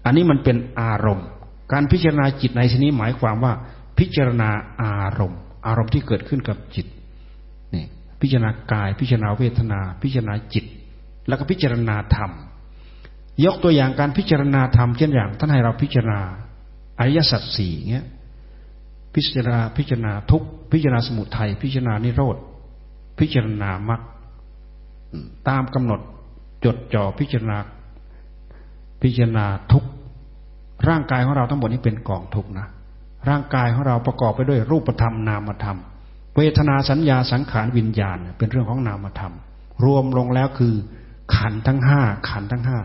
[0.05, 1.27] อันนี้มันเป็นอารมณ์
[1.73, 3.53] การพิจารณาจิตในที่นี้หมายความว่า
[3.99, 4.49] พิจารณา
[4.83, 6.87] อารมณ์ อารมณ์ที่เกิดขึ้นกับจิต
[7.73, 7.85] นี่
[8.21, 10.65] พิจารณากาย พิจารณาเวทนา พิจารณาจิต
[11.27, 12.31] แล้วก็พิจารณาธรรม
[13.45, 16.21] ยกตัวอย่างการพิจารณาธรรมเช่นอย่างท่านให้เราพิจารณา
[16.99, 18.05] อริยสัจสี่เงี้ย
[19.15, 22.37] พิจารณาพิจารณาทุกพิจารณาสมุทัยพิจารณานิโรธ
[23.19, 24.01] พิจารณามรรค
[25.49, 25.99] ตามกำหนด
[26.65, 27.57] จดจ่อพิจารณา
[29.01, 29.83] พิจารณาทุก
[30.87, 32.67] ร่างกายของเราทั้งหมดนี้เป็นกองทุกนะ
[33.29, 35.79] ร่างกายของเราประกอบไปด้วยรูปธรรมนามธรรม
[36.35, 39.33] เวทนาสัญญาสังขารวิญญาณ เป็นเรื่องของนามธรรม
[39.85, 40.73] รวมลงแล้วคือ
[41.35, 42.79] ขันทั้งห้าขันทั้งห้า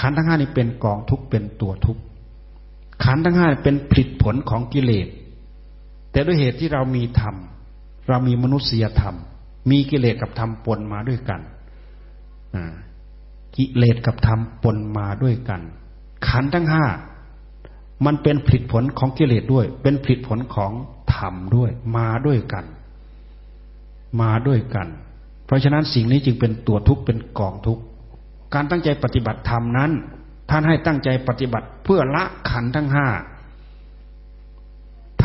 [0.00, 1.98] ขันทั้งห้านี้เป็นกองทุกเป็นตัวทุก
[3.04, 5.08] ขันทั้งห้าเป็นผลิตผลของกิเลส
[6.10, 7.34] แต่ด้วยเหตุที่เรามีธรรม
[8.08, 9.16] เรามีมนุษยธรรม
[9.70, 11.40] มีกิเลสกับธรรมปนมาด้วยกัน
[13.56, 15.60] กิเลสกับธรรมปนมาด้วยกัน
[16.28, 16.86] ขันทั้งห้า
[18.04, 20.72] มันเป็นผลิตผลของกิเลสด้วย เป็นผลิตผลของ
[21.14, 22.64] ธรรมด้วย มาด้วยกัน
[24.20, 24.88] มาด้วยกัน
[25.46, 27.82] เพราะฉะนั้นสิ่งนี้จึงเป็นตัวทุกข์เป็นกองทุกข์
[28.54, 29.90] การตั้งใจปฏิบัติธรรมนั้น
[30.50, 33.08] ท่านให้ตั้งใจปฏิบัติเพื่อละขันทั้งห้า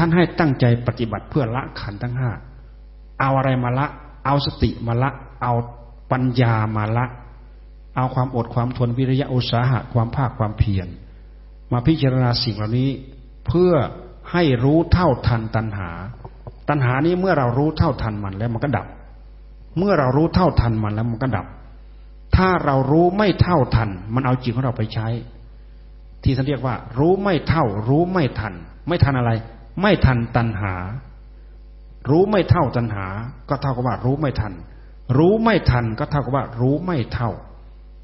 [0.03, 2.31] านให้ตั้งใจปฏิบัติเพื่อละขันทั้งห้า
[3.19, 3.87] เอาอะไรมาละ
[4.25, 5.09] เอาสติมาละ
[5.43, 5.53] เอา
[6.11, 7.05] ปัญญามาละ
[7.95, 10.87] เอาความอดความทนวิริยะอุตสาหะความภาคความเพียร
[11.71, 12.89] มาพิจารณาสิ่งเหล่านี้
[13.47, 13.73] เพื่อ
[14.31, 15.89] ให้รู้เท่าทันตัณหา
[16.69, 18.87] ตัณหานี้เมื่อเรารู้เท่าทันมันแล้วมันก็ดับ
[19.77, 21.45] เมื่อเรารู้เท่าทันมันแล้วมันก็ดับ
[22.35, 25.07] ถ้าเรารู้ไม่เท่าทัน มันเอาจิตของเราไปใช้
[26.23, 28.53] ที่ท่านเรียกว่า รู้ไม่เท่า รู้ไม่ทัน
[28.87, 29.31] ไม่ทันอะไร
[29.81, 30.73] ไม่ทันตัณหา
[32.09, 33.05] รู้ไม่เท่าตัณหา
[33.49, 34.53] ก็เท่ากับว่ารู้ไม่ทัน
[35.17, 37.29] รู้ไม่ทันก็เท่ากับว่า รู้ไม่เท่า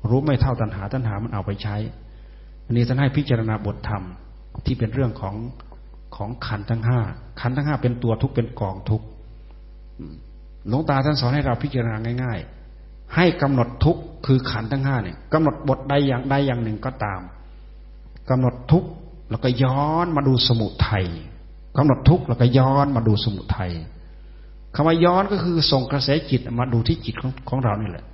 [0.10, 1.76] รู้ไม่เท่าตัณหา ตัณหามันเอาไปใช้
[2.66, 4.04] อันนี้ท่านให้พิจารณาบทธรรม
[4.66, 5.36] ที่เป็นเรื่องของ
[6.16, 7.00] ของขันทั้งห้า
[7.40, 9.02] ขันทั้งห้าเป็นตัวทุกเป็นกองทุก
[10.68, 12.40] หลวงตาท่านสอนให้เราพิจารณาง่าย
[12.78, 17.22] ๆ ให้กำหนดทุกคือขันทั้งห้าเนี่ยกำหนดบทใดอย่างใดอย่างหนึ่งก็ตาม
[18.30, 18.86] กำหนดทุก
[19.30, 21.06] แล้วก็ย้อนมาดูสมุทัย
[21.78, 23.72] กำหนดทุกแล้วก็ย้อนมาดูสมุทัย
[24.76, 28.06] คำว่าย้อนก็คือส่งกระแสจิตมาดูที่จิตของของเรานี่แหละ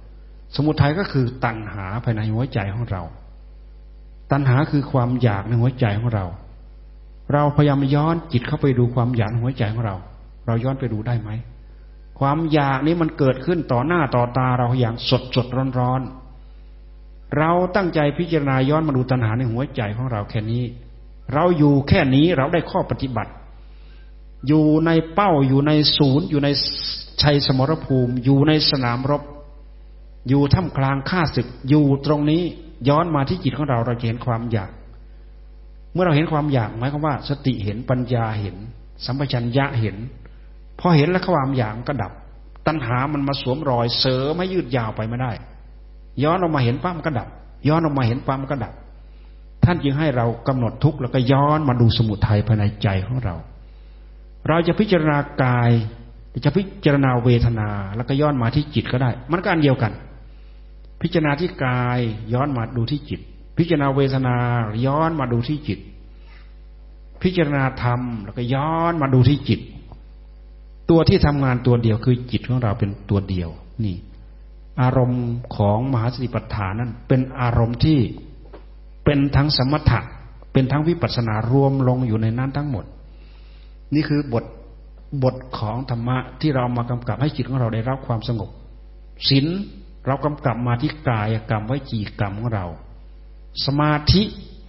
[0.56, 3.02] สมุทัยก็คือตัณหาภายในหัวใจของเรา
[4.32, 6.26] ตัณหาคือความอยากในหัวใจของเรา
[7.34, 9.96] เราพยายามย้อนจิตเข้าไปดูความอยากในหัวใจของเรา
[10.46, 11.30] เราย้อนไปดูได้ไหม
[12.20, 16.02] ความอยากนี้มันเกิดขึ้นต่อหน้าต่อตาเราอย่างสดสดร้อนร้อน
[17.38, 20.64] เราตั้งใจพิจารณาย้อนมาดูตัณหาในหัวใจของเราแค่นี้
[21.34, 23.32] เราอยู่แค่นี้เราได้ข้อปฏิบัติ
[24.48, 26.50] อยู่ในเป้าอยู่ในศูนย์ อยู่ใน
[27.22, 29.24] ชัยสมรภูมิ อยู่ในสนามรบ
[30.30, 32.42] อยู่ท่ามกลางข้าศึกอยู่ตรงนี้
[32.90, 34.72] ย้อนมาที่จิตของเราเราเห็นความอยาก
[35.94, 38.56] เมื่อเราเห็นความอยากหมายความว่า สติเห็นปัญญาเห็น
[39.06, 39.96] สัมปชัญญะเห็น
[40.80, 42.12] พอเห็นแล้วความอยากก็ดับ
[42.68, 45.32] ตัณหามันมาสวมรอยเสริมไม่ยืดยาวไปไม่ได้
[46.24, 47.28] ย้อนออกมาเห็นปั๊มก็ดับ
[47.68, 48.74] ย้อนออกมาเห็นปั๊มก็ดับ
[49.64, 53.36] ท่านจึงให้เรากำหนดทุกข์แล้วก็ย้อนมาดูสมุทัยภายในใจของเรา
[54.48, 55.72] เราจะพิจารณากาย
[56.46, 59.92] จะพิจารณาเวทนา แล้วก็ย้อนมาที่จิตก็ได้ มันก็อันเดียวกัน
[61.02, 62.00] พิจารณาที่กาย
[62.34, 63.20] ย้อนมาดูที่จิต
[63.58, 64.36] พิจารณาเวทนา
[64.86, 65.80] ย้อนมาดูที่จิต
[67.24, 69.60] พิจารณาธรรม แล้วก็ย้อนมาดูที่จิต
[70.90, 73.50] ตัวที่ทำงานตัวเดียวคือจิตของเราเป็นตัวเดียว
[73.86, 73.96] นี่
[74.82, 78.00] อารมณ์ของมหาสติปัฏฐานนั้น เป็นอารมณ์ที่
[79.06, 80.00] เป็นทั้งสมถะ
[80.54, 82.86] เป็นทั้งวิปัสสนารวมลงอยู่ในนั้นทั้งหมด
[83.94, 84.44] นี่คือบท
[85.24, 88.50] บทของธรรมะที่เรามากำกับให้จิตของเราได้รับความสงบ
[89.30, 89.46] ศีล
[90.06, 92.66] เรากำกับมาที่กายกรรมไว้จีกรรมของเรา
[93.66, 94.24] สมาธิ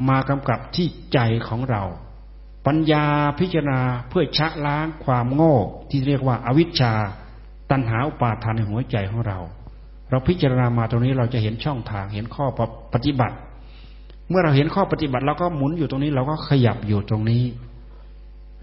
[0.09, 1.83] มากำกับที่ใจของเรา
[2.67, 3.05] ปัญญา
[3.41, 5.55] พิจารณาเพื่อชะล้างความโง่
[5.91, 6.93] ที่เรียกว่าอาวิชชา
[7.71, 9.39] ตัณหาอุปาทานในหัวใจของเรา
[10.11, 12.47] เราพิจารณามาตรงนี้เราจะเห็นช่องทางเห็นข้อ
[12.95, 13.37] ปฏิบัติ
[14.29, 17.43] เมื่อเราเห็นข้อปฏิบัติเราก็หมุนอยู่ตรงนี้เราก็ขยับอยู่ตรงนี้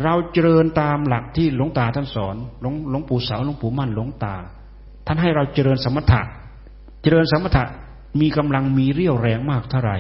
[0.03, 4.35] เราเจริญตามหลักที่หลวงตาท่านสอนหลวงหลวงปู่เสาหลวงปู่มั่นหลวงตา
[5.05, 6.21] ท่านให้เราเจริญสมถะ
[7.01, 7.63] เจริญสมถะ
[8.21, 9.97] มีกำลังมีเรี่ยวแรงมากเท่าไหร่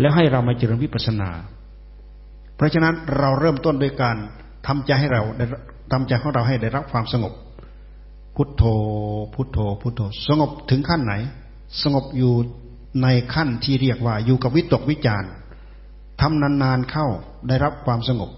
[0.00, 1.30] แล้วให้เรามาเจริญวิปัสนา
[2.56, 4.16] เพราะฉะนั้นเราเริ่มต้นโดยการ
[4.66, 5.22] ทำใจให้เรา
[5.92, 7.32] ทำใจของเราให้ได้รับความสงบ
[8.36, 8.62] พุทโธ
[9.34, 11.14] พุทโธ พุทโธ สงบถึงขั้นไหน
[11.82, 12.34] สงบอยู่
[13.02, 15.24] ในขั้นที่เรียกว่าอยู่กับวิตกวิจาร
[16.20, 17.06] ทำนานๆเข้า
[17.48, 18.30] ได้รับความสงบ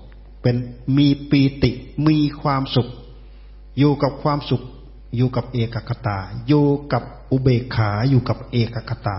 [0.49, 0.63] เป็น
[0.99, 1.71] มีปีติ
[2.09, 2.89] มีความสุข
[3.79, 4.63] อยู่กับความสุข
[5.17, 9.19] อยู่กับเอกคตา อยู่กับอุเบกขาอยู่กับเอกคตา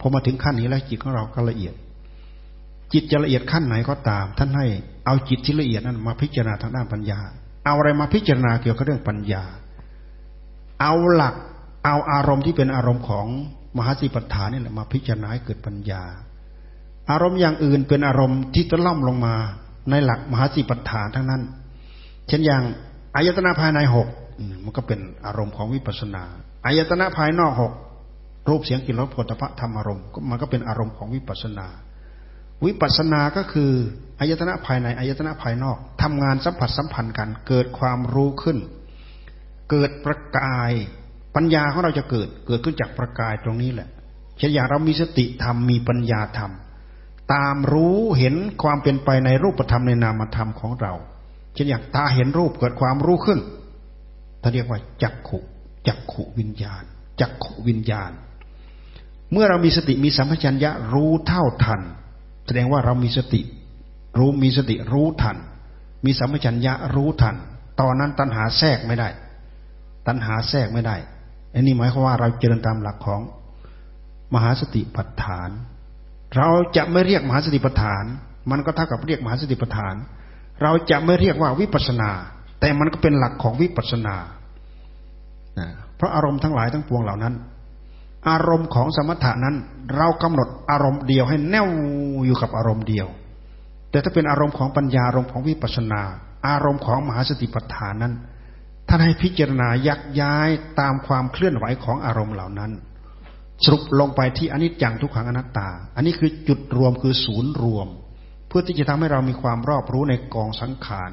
[0.00, 1.74] พอมาถึงขั้นนี้แล้วจิตของเราก็ละเอียด
[2.92, 4.66] จิตจะละเอียดขั้นไหนก็ตาม ท่านให้
[5.06, 7.20] เอาจิตที่ละเอียดนั้นมาพิจารณาทางด้านปัญญา
[7.64, 9.44] เอาอะไรมาพิจารณาเกี่ยวกับเรื่องปัญญา
[10.80, 11.34] เอาหลัก
[11.84, 13.26] เอาอารมณ์ที่เป็นอารมณ์ของ
[13.76, 16.02] มหาสิปัฏฐานนี่แหละมาพิจารณาให้เกิดปัญญา
[17.10, 19.36] อารมณ์อย่างอื่นเป็นอารมณ์ที่ตะล่อมลงมา
[19.90, 21.42] ในหลักมหาสิปัฏฐานทั้งนั้น
[22.28, 22.62] เช่นอย่าง
[23.16, 24.08] อายตนะภายในหก
[24.64, 26.24] มันก็เป็นอารมณ์ของวิปัสนา
[26.66, 27.72] อายตนะภายนอกหก
[28.48, 31.66] รูปเสียงกลิ่นรสผลิตภัณธรรมอารมณ์มันก็เป็นอารมณ์ของวิปัสนา
[32.64, 33.70] วิปัสสนาก็คือ
[34.20, 38.58] อายตนะภายในอายตนะภายนอกทำงานสัมผัสสัมพันธ์กัน เกิดความรู้ขึ้น
[39.70, 40.72] เกิดประกาย
[41.34, 43.88] ปัญญาของเราจะเกิด เกิดขึ้นจากประกายตรงนี้แหละ
[44.38, 46.50] เช่นอย่างเรามีสติธรรมมีปัญญาธรรม
[47.34, 50.92] ตามรู้เห็นความเป็นไปในรูปธรรมในนามธรรมของเรา
[51.54, 53.40] เช่นอย่างตาเห็นรูปเกิดความรู้ขึ้น
[54.42, 55.38] ถ้าเรียกว่าจักขุ
[55.86, 56.82] จักขุวิญญาณ
[57.20, 58.10] จักขุวิญญาณ
[59.32, 61.80] เมื่อเรามีสติมีสัมปชัญญะรู้เท่าทัน
[62.46, 63.40] แสดงว่าเรามีสติ
[64.18, 65.36] รู้มีสติรู้ทัน
[66.04, 67.36] มีสัมปชัญญะรู้ทัน
[67.80, 69.08] ตอนนั้นตัณหาแทรกไม่ได้
[70.06, 70.96] ตัณหาแทรกไม่ได้
[71.52, 73.20] อันนี้หมายความว่าเราเจริญตามหลักของ
[74.34, 75.50] มหาสติปัฏฐาน
[76.36, 78.04] เราจะไม่เรียกมหาสติปัฏฐาน
[78.50, 79.94] มันก็เท่ากับเรียกมหาสติปัฏฐาน
[80.62, 82.10] เราจะไม่เรียกว่าวิปัสนา
[82.60, 84.16] แต่มันก็เป็นหลักของวิปัสนา
[85.96, 87.34] เพราะอารมณ์ทั้งหลายทั้งปวงเหล่านั้น
[88.28, 89.56] อารมณ์ของสมถะนั้น
[89.96, 91.68] เรากำหนดอารมณ์เดียวให้แน่ว
[92.26, 93.06] อยู่กับอารมณ์เดียว
[93.90, 96.02] แต่ถ้าเป็นอารมณ์ของปัญญาอารมณ์ของวิปัสสนา
[96.48, 98.14] อารมณ์ของมหาสติปัฏฐานนั้น
[98.88, 100.48] ท่านให้พิจารณายักย้าย
[100.80, 102.72] ตามความเคลื่อนไหวของอารมณ์เหล่านั้น
[103.64, 107.88] สรุปลงไปที่อนิจจังทุกขังอนัตตา อันนี้คือจุดรวมคือศูนย์รวม
[108.48, 111.12] เพื่อที่จะทำให้เรามีความรอบรู้ในกองสังขาร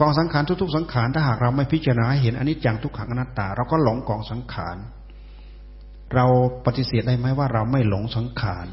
[0.00, 4.76] กองสังขารทุกๆ สังขารถ้าหากเราไม่พิจารณาเห็นอนิจจังทุกขังอนัตตา เราก็หลงกองสังขาร
[6.14, 6.26] เรา
[6.66, 8.66] ปฏิเสธได้ไหมว่าเราไม่หลงสังขาร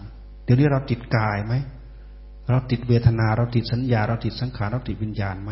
[0.43, 1.53] เดี๋ยวนี้เราติดกายไหม
[2.49, 5.51] เราติดเวทนาเราติดสัญญา เราติดสังขารเราติดวิญญาณไหม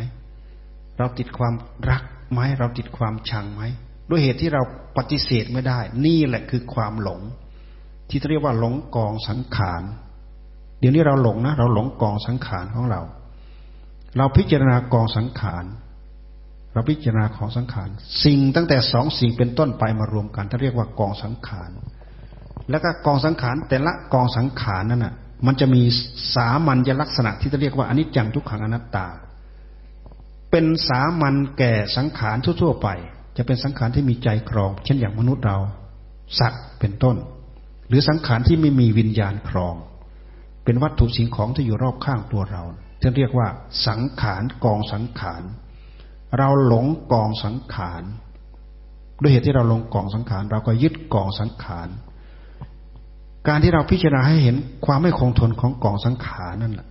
[0.98, 1.54] เราติดความ
[1.90, 3.64] รักไหมเราติดความชังไหม
[4.10, 4.62] ด้วยเหตุที่เรา
[4.98, 7.22] ปฏิเสธไม่ได้ นี่แหละคือความหลง
[8.10, 9.82] ที่เรียกว่าหลงกองสังขาร
[10.80, 13.02] เดี๋ยวนี้เราหลงนะ เราหลงกองสังขารของเรา
[14.18, 15.66] เราพิจารณากองสังขาร
[16.74, 17.90] เราพิจารณาของสังขาร
[18.24, 21.72] สิ่งตั้งแต่สองสิ่งเป็นต้นไปมารวมกันถ้าเรียกว่ากองสังขาร
[22.70, 25.16] แล้วก็กองสังขารแต่ละกองสังขารนั่นน่ะ
[25.46, 25.82] มันจะมี
[26.36, 29.08] สามัญลักษณะที่จะเรียกว่าอนิจจังทุกขังอนัตตา
[30.52, 32.88] เป็นสามัญแก่สังขารทั่ว ๆ ไป
[33.38, 35.58] จะเป็นสังขารที่มีใจครอง เช่นอย่างมนุษย์เรา
[36.40, 37.16] สัตว์เป็นต้น
[37.88, 39.76] หรือสังขารที่ไม่มีวิญญาณครอง
[40.64, 42.64] เป็นวัตถุสิ่งของที่อยู่รอบข้างตัวเรา
[43.04, 43.48] จะเรียกว่า
[43.88, 45.44] สังขารกองสังขาร
[46.38, 48.04] เราหลงกองสังขาร
[49.22, 51.88] ด้วยเหตุที่เราหลงกองสังขาร เราก็ยึดกองสังขาร
[53.48, 56.88] การที่เราพิจารณาให้เห็นความไม่คงทนของกองสังขารนั่นแหละ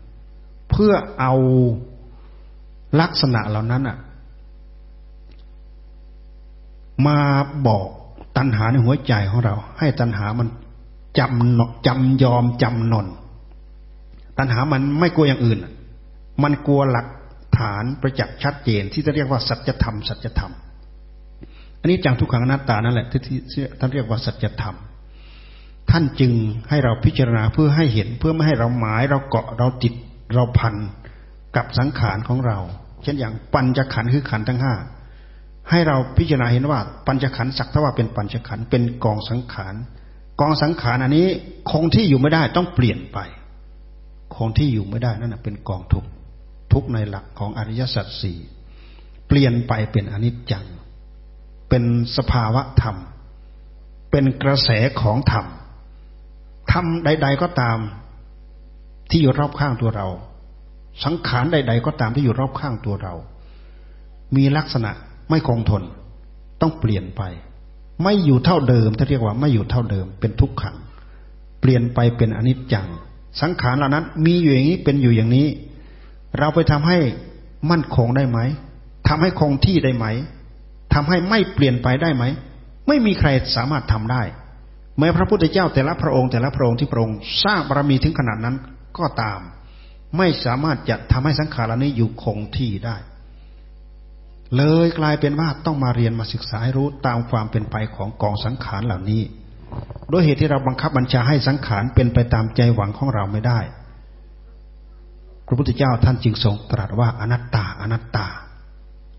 [0.71, 1.35] เพื่อเอา
[3.01, 3.97] ลักษณะเหล่านั้นอะ
[7.07, 7.19] มา
[7.67, 7.87] บอก
[8.37, 10.49] ตัณหาในหัวใจของเรา ให้ตัณหามัน
[11.19, 13.07] จำนกจำยอมจำนน
[14.39, 15.59] ตัณหามันไม่กลัวอย่างอื่น
[16.43, 17.07] มันกลัวหลัก
[17.59, 20.53] ฐานประจักษ์ชัดเจน ที่จะเรียกว่าสัจธรรมสัจธรรม
[21.81, 24.77] อันนี้จังทุกขังอนัตตานั่นแหละที่ท่านเรียกว่าสัจธรรม
[25.91, 26.33] ท่านจึง
[26.69, 29.95] ให้เราพิจารณาเพื่อให้เห็นเพื่อไม่ให้เราหมายเราเกาะเราติด
[30.35, 30.75] เราพัน
[31.57, 32.59] กับสังขารของเรา
[33.03, 34.75] เช่นอย่างปัญจขันธ์คือขันธ์ทั้งห้า
[35.71, 39.75] ให้เราพิจารณาเห็นว่า ปัญจขันธ์สักทว่าเป็นปัญจขันธ์เป็นกองสังขาร
[40.41, 41.27] กองสังขารอันนี้
[41.71, 43.19] คงที่อยู่ไม่ได้ต้องเปลี่ยนไป
[44.35, 46.05] คงที่อยู่ไม่ได้นั่นเป็นกองทุก
[46.73, 48.39] ทุกในหลักของอริยสัจสี่
[49.29, 50.67] เปลี่ยนไปเป็นอนิจจัง
[51.69, 51.85] เป็น
[52.17, 52.97] สภาวะธรรม
[54.11, 55.47] เป็นกระแสของธรรม
[56.73, 57.79] ธรรมใด ๆก็ตาม
[59.11, 60.09] ที่อยู่รอบข้างตัวเรา
[61.05, 63.15] สังขารใด ๆ ก็ตามที่อยู่รอบข้างตัวเรา
[64.37, 64.93] มีลักษณะ
[65.31, 65.83] ไม่คงทน
[66.61, 67.23] ต้องเปลี่ยนไป
[68.03, 70.77] ไม่อยู่เท่าเดิมถ้าเรียกว่าไม่อยู่เท่าเดิม เป็นทุกขัง
[71.61, 72.89] เปลี่ยนไปเป็นอนิจจัง
[73.41, 75.47] สังขารเหล่านั้น มีอยู่อย่างนี้เป็นอยู่อย่างนี้
[76.39, 76.99] เราไปทำให้
[77.71, 78.39] มั่นคงได้ไหม
[79.09, 80.07] ทำให้คงที่ได้ไหม
[80.95, 82.25] ทำให้ไม่เปลี่ยนไปได้ไหม
[82.89, 84.23] ไม่มีใครสามารถทำได้
[84.99, 88.57] แม้พระพุทธเจ้าแต่ละพระองค์แต่ละพระองค์ที่พระองค์สร้างบารมีถึงขนาดนั้น
[88.99, 89.41] ก็ตาม
[90.17, 92.97] ไม่สามารถจะทำให้สังขารนี้อยู่คงที่ได้
[94.57, 99.23] เลยกลายเป็นว่าต้องมาเรียนมาศึกษาให้รู้ตามความเป็นไปของกองสังขารเหล่านี้
[100.11, 103.61] โดยเหตุที่เราบังคับบัญชาให้สังขารเป็นไปตามใจหวังของเราไม่ได้
[105.47, 108.27] พระพุทธเจ้าท่านจึงทรงตรัสว่าอนัตตา อนัตตา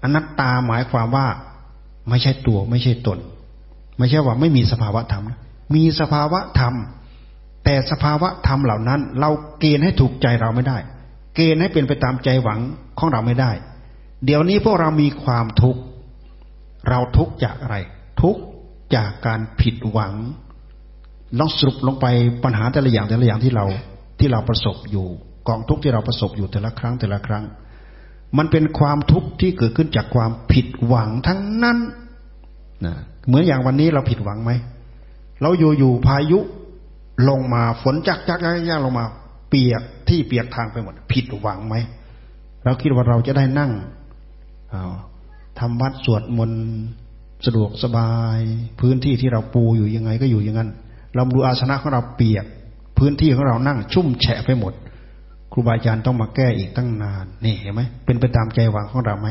[0.04, 1.28] อนัตตาหมายความว่า
[2.10, 3.20] ไม่ใช่ตัวไม่ใช่ตน
[3.98, 5.24] ไม่ใช่ว่าไม่มีสภาวะธรรม
[5.76, 6.74] มีสภาวะธรรม
[7.64, 10.78] แต่สภาวะธรรมเหล่านั้น เราเกณฑ์ให้ถูกใจเราไม่ได้
[11.36, 12.60] เกณฑ์ให้เป็นไปตามใจหวัง
[13.00, 13.52] ของเราไม่ได้
[14.26, 15.82] เดี๋ยวนี้พวกเรามีความทุกข์
[16.90, 17.78] เราทุกข์จากอะไร
[18.22, 18.42] ทุกข์
[18.96, 20.14] จากการผิดหวัง
[21.40, 22.06] ลองสรุปลงไป
[22.44, 23.66] ปัญหาแต่ละอย่างแต่ละอย่างที่เรา
[24.20, 25.08] ที่เราประสบอยู่
[25.48, 27.44] กองทุกข์ที่เราประสบอยู่แต่ละครั้งแต่ละครั้ง
[28.38, 31.78] มันเป็นความทุกข์ที่เกิดขึ้นจากความผิดหวังทั้งนั้น
[32.86, 32.96] นะ
[33.28, 34.52] เหมือนอย่างวันนี้เราผิดหวังไหม
[35.42, 36.40] เราอยู่อยู่พายุ
[37.30, 39.06] ลงมาฝนจักจักยากลงมา
[39.50, 41.76] เปียกที่เปียกทางไปหมด ผิดหวังไหม
[42.64, 43.72] เราคิดว่าเราจะได้นั่ง
[45.60, 46.64] ทำวัดสวดมนต์
[47.46, 48.40] สะดวกสบาย
[48.80, 50.70] พื้นที่ที่เราปูอยู่ยังไงก็อยู่อย่างนั้น
[51.16, 52.46] เราดูอาสนะของเราเปียก
[52.98, 54.74] พื้นที่ของเรานั่งชุ่มแฉะไปหมด
[55.52, 59.30] ครูบาอาจารย์ต้องมาแก้อีกตั้งนานนี่เห็นไหมเป็นไปตามใจหวังของเราไหม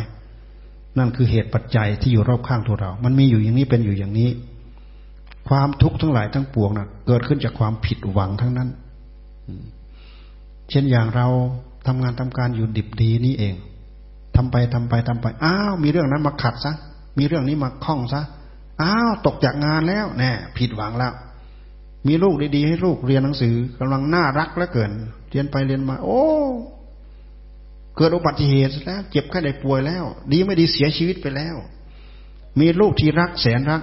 [0.98, 4.30] นั่นคือเหตุปัจจัยที่อยู่รอบข้างตัวเรา มันมีอยู่อย่างนี้เป็นอยู่อย่างนี้
[5.48, 8.68] ความทุกข์ทั้งหลายทั้งปวงนะ่ะ เกิดขึ้นจากความผิดหวังทั้งนั้น
[10.70, 11.26] เช่นอย่างเรา
[11.86, 13.54] ทำงานทำการอยู่ดิบดีนี่เอง
[14.36, 16.72] ทำไปทำไปทำไป อ้าว มีเรื่องนั้นมาขัดซะ
[17.18, 18.22] มีเรื่องนี้มาคล้องซะ
[18.82, 21.12] อ้าว ตกจากงานแล้วแน่ผิดหวังแล้ว
[22.08, 24.92] มีลูกดีๆให้ลูกเรียนหนังสือกำลังน่ารักแล้วเกิน
[25.30, 26.22] เรียนไปเรียนมา โอ้
[27.96, 31.56] เกิดอุบัติเหตุแล้ว เจ็บแค่ได้ป่วยแล้ว ดีไม่ดีเสียชีวิตไปแล้ว
[32.60, 33.82] มีลูกที่รักแสนรัก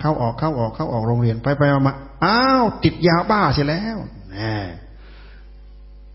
[0.00, 3.96] เข้าออกเข้าออกเข้าออกโรงเรียนไปไปมา อ้าว ติดยาบ้าเสียแล้ว
[4.32, 4.38] แหม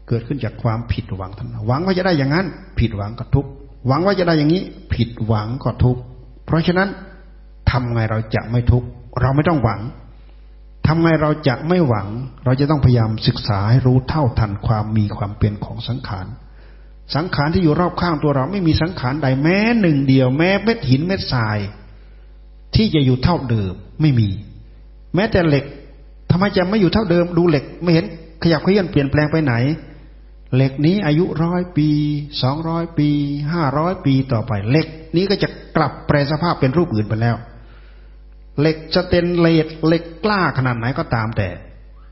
[0.09, 2.47] เกิดขึ้นจากความผิดหวังท่านหวังว่าจะได้อย่างนั้น
[2.79, 3.45] ผิดหวังก็ทุก
[3.87, 4.61] หวังว่าจะได้อย่างนี้
[4.93, 5.97] ผิดหวังก็ทุก
[6.45, 6.89] เพราะฉะนั้น
[7.71, 8.83] ทำไงเราจะไม่ทุก
[9.21, 9.81] เราไม่ต้องหวัง
[10.87, 12.07] ทำไงเราจะไม่หวัง
[12.45, 16.25] เราจะต้องพยายามศึกษาให้รู้เท่าทันความมีความเป็นของสังขาร
[17.15, 21.57] สังขารที่อยู่รอบข้างตัวเราไม่มีสังขารใดแม้หนึ่งเดียวแม้เม็ดหินเม็ดทราย
[22.75, 24.29] ที่จะอยู่เท่าเดิมไม่มี
[25.15, 25.65] แม้แต่เหล็ก
[26.31, 28.05] ทำไมจะไม่อยู่เท่าเดิมดูเหล็ก ไม่เห็น
[28.43, 29.53] ขยับเขยื่อนเปลี่ยนแปลงไปไหน
[30.55, 31.89] เหล็กนี้อายุร้อยปี
[32.43, 33.09] สองร้อยปี
[33.53, 37.35] ห้าร้อยปีต่อไปเหล็กนี้ก็จะกลับแปลสภาพเป็นรูปอื่นไปแล้ว
[38.59, 41.49] เหล็กจะเต็นเลดเหล็กกล้าขนาดไหนก็ตามแต่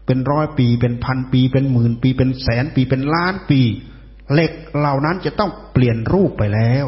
[0.06, 3.62] เป็นร้อยปีเป็นพันปี เป็นหมื่นปีเป็นแสนปีเป็นล้านปี
[4.34, 6.86] เหล็กเหล่านั้นจะต้องเปลี่ยนรูปไปแล้ว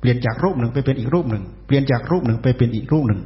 [0.00, 3.20] เปลี่ยนจากรูปหนึ่งไปเป็นอีกรูปหนึ่ง เปลี่ยนจากรูปหนึ่งไปเป็นอีกรูปหนึ่ง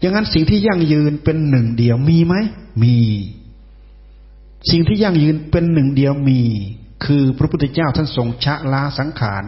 [0.00, 2.34] อย่างนั้นสิ่งที่ยั่งยืนเป็นหนึ่งเดียวมีไหม
[2.82, 2.96] มี
[4.70, 6.40] สิ่งที่ยั่งยืนเป็นหนึ่งเดียวมี
[7.04, 9.44] คือพระพุทธเจ้าท่านทรงชะลาสังขาร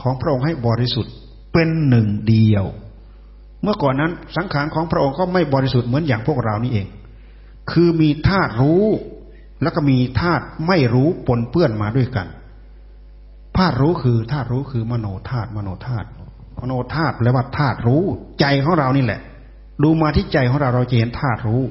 [0.00, 1.14] ของพระองค์ให้บริสุทธิ์
[1.52, 2.64] เป็นหนึ่งเดียว
[3.62, 6.86] เมื่อก่อนนั้นสังขารของพระองค์ก็ไม่บริสุทธิ์เหมือนอย่างพวกเรานี่เอง
[7.70, 8.84] คือมีธาตุรู้
[9.62, 12.26] แล้วก็มีธาตุไม่รู้ปนเปื้อนมาด้วยกัน
[13.56, 16.06] ธาตุรู้คือธาตุรู้คือมโนธาตุมโนธาตุ
[16.60, 18.02] มโนธาตุแปลว่าธาตุรู้
[18.40, 19.20] ใจของเรานี่แหละ
[19.82, 21.62] ดูมาที่ใจของเราเราจะเห็นธาตุรู้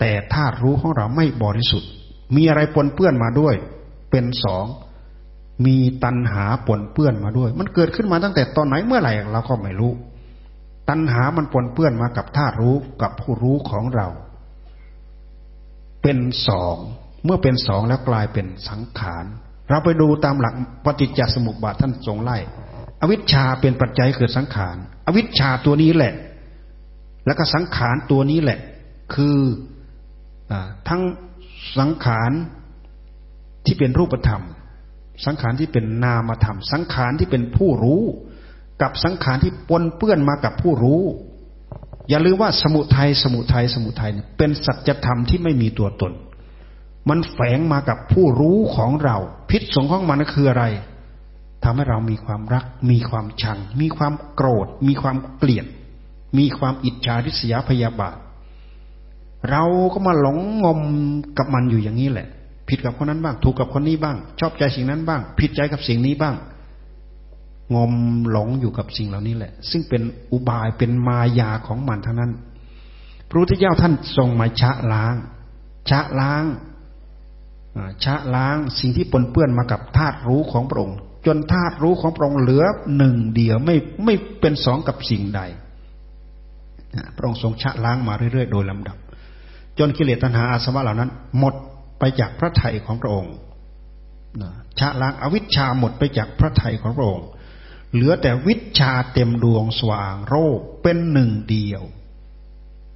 [0.00, 1.90] แต่ธาตุรู้ของเราไม่บริสุทธิ์
[2.36, 3.54] มีอะไรปนเปื้อนมาด้วย
[4.10, 4.64] เป็นสอง
[5.66, 9.92] มีตัณหาปนเปื้อนมาด้วย มันเกิดขึ้นมาตั้งแต่ตอนไหนเมื่อไหร่เราก็ไม่รู้
[10.88, 14.08] ตัณหามันปนเปื้อนมากับธาตุรู้กับผู้รู้ของเรา
[16.02, 16.18] เป็น
[16.48, 16.76] สอง
[17.24, 19.24] เมื่อเป็นสองแล้วกลายเป็นสังขาร
[19.70, 22.38] เราไปดูตามหลักปฏิจจสมุปบาทท่านทรงไล่
[23.00, 24.76] อวิชชาเป็นปัจจัยเกิดสังขาร
[25.06, 26.14] อวิชชาตัวนี้แหละ
[27.26, 28.58] แล้วก็สังขารตัวนี้แหละ
[29.14, 29.75] คืออ
[30.88, 31.02] ทั้ง
[31.78, 32.32] สังขาร
[33.66, 34.42] ที่เป็นรูปธรรม
[35.26, 38.02] สังขารที่เป็นนามธรรม สังขารที่เป็นผู้รู้
[38.82, 41.02] กับสังขารที่ปนเปื้อนมากับผู้รู้
[42.08, 46.12] อย่าลืมว่าสมุทัยสมุทัยสมุทัยเป็นสัจธรรมที่ไม่มีตัวตน
[47.08, 49.16] มันแฝงมากับผู้รู้ของเรา
[49.50, 50.64] พิษสงของมันคืออะไร
[51.64, 55.66] ทำให้เรามีความรัก มีความชัง มีความโกรธ มีความเกลียด
[56.38, 58.16] มีความอิจฉาริษยาพยาบาท
[59.50, 59.62] เรา
[59.92, 60.80] ก็มาหลงงม
[61.38, 62.28] กับมันอยู่อย่างนี้แหละ
[62.68, 66.34] ผิดกับคนนั้นบ้าง ถูกกับคนนี้บ้าง ชอบใจสิ่งนั้นบ้าง ผิดใจกับสิ่งนี้บ้าง
[67.74, 67.92] งม
[68.30, 72.32] หลงอยู่กับสิ่งเหล่านี้แหละ ซึ่งเป็นอุบายเป็นมายาของมันทั้งนั้น
[73.28, 75.14] พระพุทธเจ้าท่านทรงมาชะล้าง
[75.90, 76.44] ชะล้าง
[78.04, 82.64] ชะล้างสิ่งที่ปนเปื้อนมากับธาตุรู้ของพระองค์ จนธาตุรู้ของพระองค์เหลือ
[82.96, 85.40] หนึ่งเดียวไม่ไม่เป็นสองกับสิ่งใด
[87.16, 88.96] พระองค์ทรงชะล้างมาเรื่อยๆ โดยลำดับ
[89.78, 91.54] จนกิเลสตัณหาอาสวะเหล่านั้น หมด
[91.98, 93.34] ไปจากพระทัยของพระองค์
[94.78, 97.26] ชะล้างอวิชชาหมดไปจากพระทัยของพระองค์
[97.92, 101.82] เหลือแต่วิชาเต็มดวงสว่างโรคเป็นหนึ่งเดียว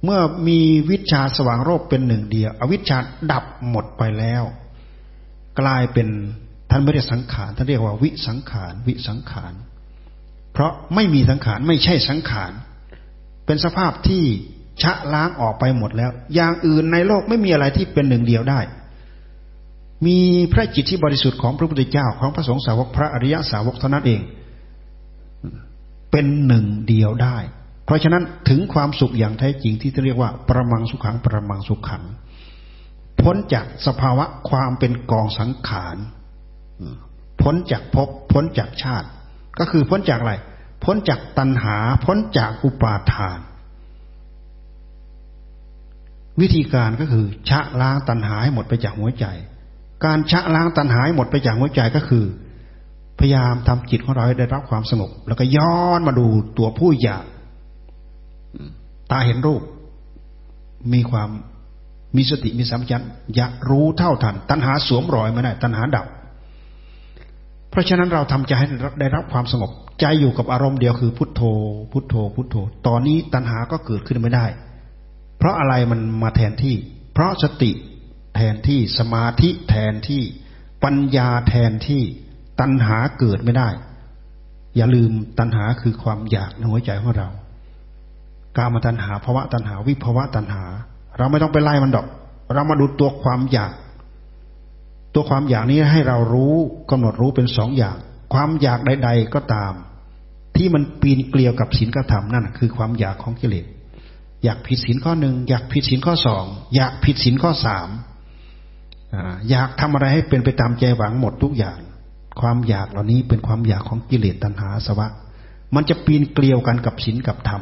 [0.03, 0.59] เมื่อมี
[0.91, 2.97] วิชาสว่างโรคเป็นหนึ่งเดียว อวิชชา
[3.31, 4.43] ดับหมดไปแล้ว
[5.59, 6.07] กลายเป็น
[6.69, 9.53] ท่านไม่ได้สังขารท่านเรียกว่าวิสังขารวิสังขาร
[10.53, 12.51] เพราะไม่มีสังขารไม่ใช่สังขาร
[13.45, 14.23] เป็นสภาพที่
[14.81, 18.59] ชะล้างออกไปหมดแล้ว อย่างอื่นในโลกไม่มีอะไรที่เป็นหนึ่งเดียวได้
[20.07, 20.19] มี
[20.53, 24.21] พระจิตที่บริสุทธิ์ของพระพุทธเจ้าของพระสงฆ์สาวกพระอริยสาวกเท่านั้นเอง
[26.11, 27.37] เป็นหนึ่งเดียวได้
[27.85, 32.03] เพราะฉะนั้นถึงความสุขอย่างแท้จริงที่เรียกว่าประมังสุขังประมังสุขัง
[33.21, 35.97] พ้นจากสภาวะความเป็นกองสังขาร
[37.41, 39.07] พ้นจากภพพ้นจากชาติ
[39.59, 40.33] ก็คือพ้นจากอะไร
[40.83, 43.39] พ้นจากตัณหา พ้นจากอุปาทาน
[46.39, 49.25] วิธีการก็คือ ชะล้างตัณหาให้หมดไปจากหัวใจ
[50.05, 52.25] การชะล้างตัณหาให้หมดไปจากหัวใจก็คือ
[53.19, 56.27] พยายามทำจิตของเราให้ได้รับความสงบแล้วก็ย้อนมาดู
[56.57, 57.25] ตัวผู้อยาก
[59.11, 59.61] ตาเห็นรูป
[60.93, 61.29] มีความ
[62.17, 63.01] มีสติมีสัมผัส
[63.35, 66.05] อยากรู้เท่าทัน ตัณหาสวมรอยไม่ได้ตัณหาดับ
[67.69, 68.67] เพราะฉะนั้นเราทำใจให้
[68.99, 71.41] ได้รับความสงบ ใจอยู่กับอารมณ์เดียวคือพุทโธ
[71.91, 72.55] พุทโธ พุทโธ
[72.87, 74.45] ตอนนี้ตัณหาก็เกิดขึ้นไม่ได้
[75.41, 76.75] เพราะอะไรมันมาแทนที่
[77.13, 77.71] เพราะสติ
[78.35, 80.23] แทนที่สมาธิแทนที่
[80.83, 82.01] ปัญญาแทนที่
[82.59, 83.69] ตัณหาเกิดไม่ได้
[84.75, 87.29] อย่าลืมตัณหาคือความอยากในหัวใจของเรา
[88.57, 90.63] กามตัณหาภาวะตัณหาวิภาวะตัณหา
[91.17, 92.05] เราไม่ต้องไปไล่มันดอก
[92.53, 93.73] เรามาดูตัวความอยาก
[95.13, 96.55] ตัวความอยากนี้ให้เรารู้
[96.91, 97.97] กำหนดรู้เป็นสองอย่าง
[98.33, 99.73] ความอยากใด ๆก็ตาม
[100.55, 103.65] ที่มันปีนเกลียวกับศีลกับธรรมนั่นคือความอยากของกิเลส
[104.43, 107.89] อยากผิดศีลข้อหนึ่งอยากผิดศีลข้อสองอยากผิดศีลข้อสาม
[109.49, 111.79] อยากทำอะไรให้เป็นไปตามใจหวังหมดทุกอย่าง
[112.41, 115.07] ความอยากเหล่านี้เป็นความอยากของกิเลสตัณหาสวะ
[115.75, 117.61] มันจะปีนเกลียวกันกับศีลกับธรรม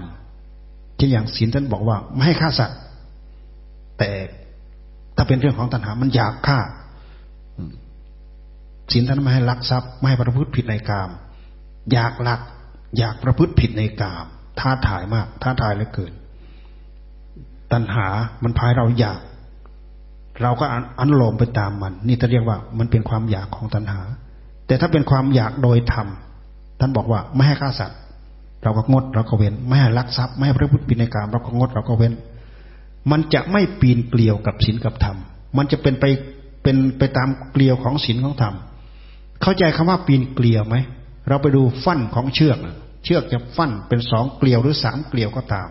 [0.95, 2.80] เช่นอย่างศีลท่านบอกว่าไม่ให้ฆ่าสัตว์
[3.97, 4.11] แต่
[5.15, 6.59] ถ้าเป็นเรื่องของตัณหา มันอยากฆ่า
[8.91, 11.09] ศีลท่านไม่ให้ลักทรัพย์ไม่ให้ประพฤติผิดในกาม
[11.91, 12.41] อยากลัก
[12.97, 14.25] อยากประพฤติผิดในกาม
[14.59, 16.13] ท้าทายมาก ท้าทายเหลือเกิน
[17.74, 18.07] ตัณหา
[18.43, 19.20] มันพายเราอยาก
[20.41, 20.65] เราก็
[20.99, 24.01] อันโลมไปตามมัน นี่จะเรียกว่ามันเป็นความอยากของตัณหา
[24.67, 26.07] แต่ถ้าเป็นความอยากโดยธรรม
[26.80, 27.99] ท่านบอกว่าไม่ให้ฆ่าสัตว์
[28.63, 32.13] เราก็งดเราก็เว้น ไม่ให้ลักทรัพย์ไม่ให้พระพุทธปินการเราก็งดเราก็เว้น
[33.11, 35.17] มันจะไม่ปีนเกลียวกับศีลกับธรรม
[35.57, 36.05] มันจะเป็นไป
[36.63, 38.55] เป็นไปตามเกลียวของศีลของธรรม
[39.41, 40.76] เข้าใจคำว่าปีนเกลียวไหม
[41.28, 42.57] เราไปดูฟันของเชือก
[43.05, 45.67] เชือกจะฟันเป็นสองเกลียวหรือสามเกลียวก็ตาม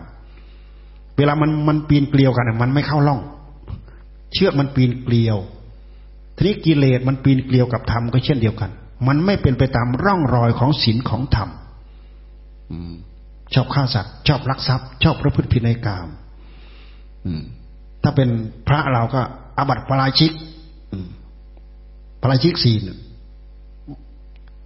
[1.19, 3.19] เวลามันมันปีนเกลียวกันมันไม่เข้าล่อง
[4.33, 5.37] เชือกมันปีนเกลียว
[6.35, 8.71] ทีนี้กิเลสมันปีนเกลียวกับธรรมก็เช่นเดียวกัน
[9.07, 11.49] มันไม่เป็นไปตามร่องรอยของศีลของธรรม
[13.53, 16.07] ชอบฆ่าสัตว์ชอบลักทรัพย์ ชอบประพฤติผิดในกาม
[18.03, 18.29] ถ้าเป็น
[18.67, 19.21] พระเราก็
[19.57, 20.31] อบัติปราชิก
[22.21, 22.81] ปราชิกศีล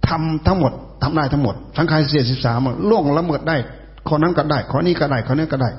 [0.08, 3.56] ทำทั้งหมดทำได้ทั้งหมด ทั้งใครเสียสิบสามล่วงละเมิดได้
[4.08, 5.70] คนนั้นก็ได้คนนี้ก็ได้คนนี้ก็ได้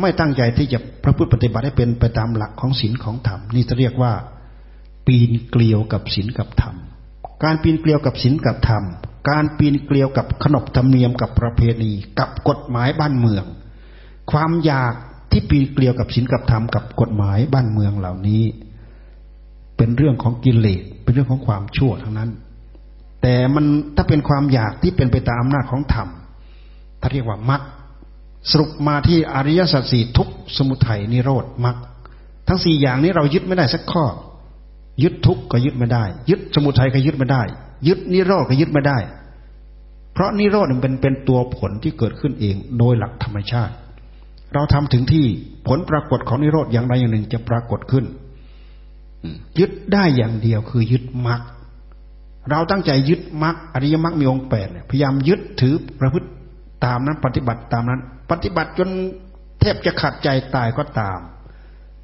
[0.00, 4.12] ไม่ตั้งใจที่จะพระพุทธปฏิบัติให้เป็นไปตามหลักของศีลของธรรมนี่จะเรียกว่า
[5.06, 6.74] ปีนเกลียวกับศีลกับธรรม
[7.44, 8.84] การปีนเกลียวกับศีลกับธรรม
[9.30, 13.44] การปีนเกลียวกับขนบธรรมเนียมกับประเพณี กับกฎหมายบ้านเมือง
[14.32, 14.94] ความอยาก
[15.30, 18.42] ที่ปีนเกลียวกับศีลกับธรรมกับกฎหมายบ้านเมืองเหล่านี้
[19.76, 22.30] เป็นเรื่องของกิเลสเป็นเรื่องของความชั่วทั้งนั้น
[23.22, 23.66] แต่มัน
[23.96, 26.08] ถ้าเป็นความอยากที่เป็นไปตามอำนาจของธรรม
[27.00, 27.62] ถ้าเรียกว่ามรรค
[28.50, 31.76] สรุปมาที่อริยสัจสี่ทุกสมุทัยนิโรธมรรค
[32.48, 34.04] ทั้งสี่อย่างนี้เรายึดไม่ได้สักข้อ
[35.02, 37.42] ยึดทุกก็ยึดไม่ได้ ยึดสมุทัยก็ยึดไม่ได้
[37.88, 38.98] ยึดนิโรธก็ยึดไม่ได้
[40.12, 43.74] เพราะนิโรธมันเป็นเป็นตัวผลที่เกิดขึ้นเองโดยหลักธรรมชาติ
[44.54, 45.26] เราทำถึงที่
[45.66, 48.04] ผลปรากฏของนิโรธอย่างใดอย่างหนึ่งจะปรากฏขึ้น
[49.58, 51.40] ยึดได้อย่างเดียวคือยึดมรรค
[52.50, 56.28] เราตั้งใจยึดมรรคอริยมรรคมีองค์แปดพยายามยึดถือประพฤติ
[56.84, 58.88] ตามนั้น ปฏิบัติตามนั้น ปฏิบัติจน
[59.60, 61.18] แทบจะขาดใจตายก็ตาม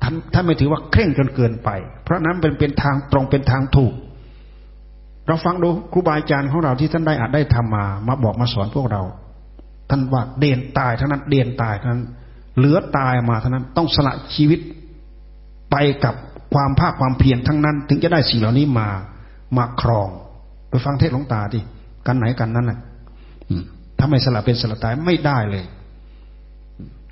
[0.03, 1.69] ท่านท่านไม่ถือว่าเคร่งจนเกินไป
[2.03, 3.95] เพราะนั้นเป็นเป็นทางตรงเป็นทางถูก
[5.27, 9.03] เราฟังดูครูบาอาจารย์ของเราที่ท่านได้อาจได้ทำมา มาบอกมาสอนพวกเรา
[9.91, 12.05] ท่านว่าเด่นตายเท่านั้นเด่นตายเท่านั้น
[12.57, 14.61] เหลือตายมาเท่านั้นต้องสละชีวิต
[15.71, 16.15] ไปกับ
[16.55, 18.89] ความภาคความเพียรทั้งนั้น ถึงจะได้สิ่งเหล่านี้มา
[19.57, 20.09] มาครอง
[20.71, 21.61] ไปฟังเทศหลวงตาดิ
[22.07, 22.79] กันไหนกันนั้นน่ะ
[23.99, 25.65] ถ้าไม่สละเป็นสละตายไม่ได้เลย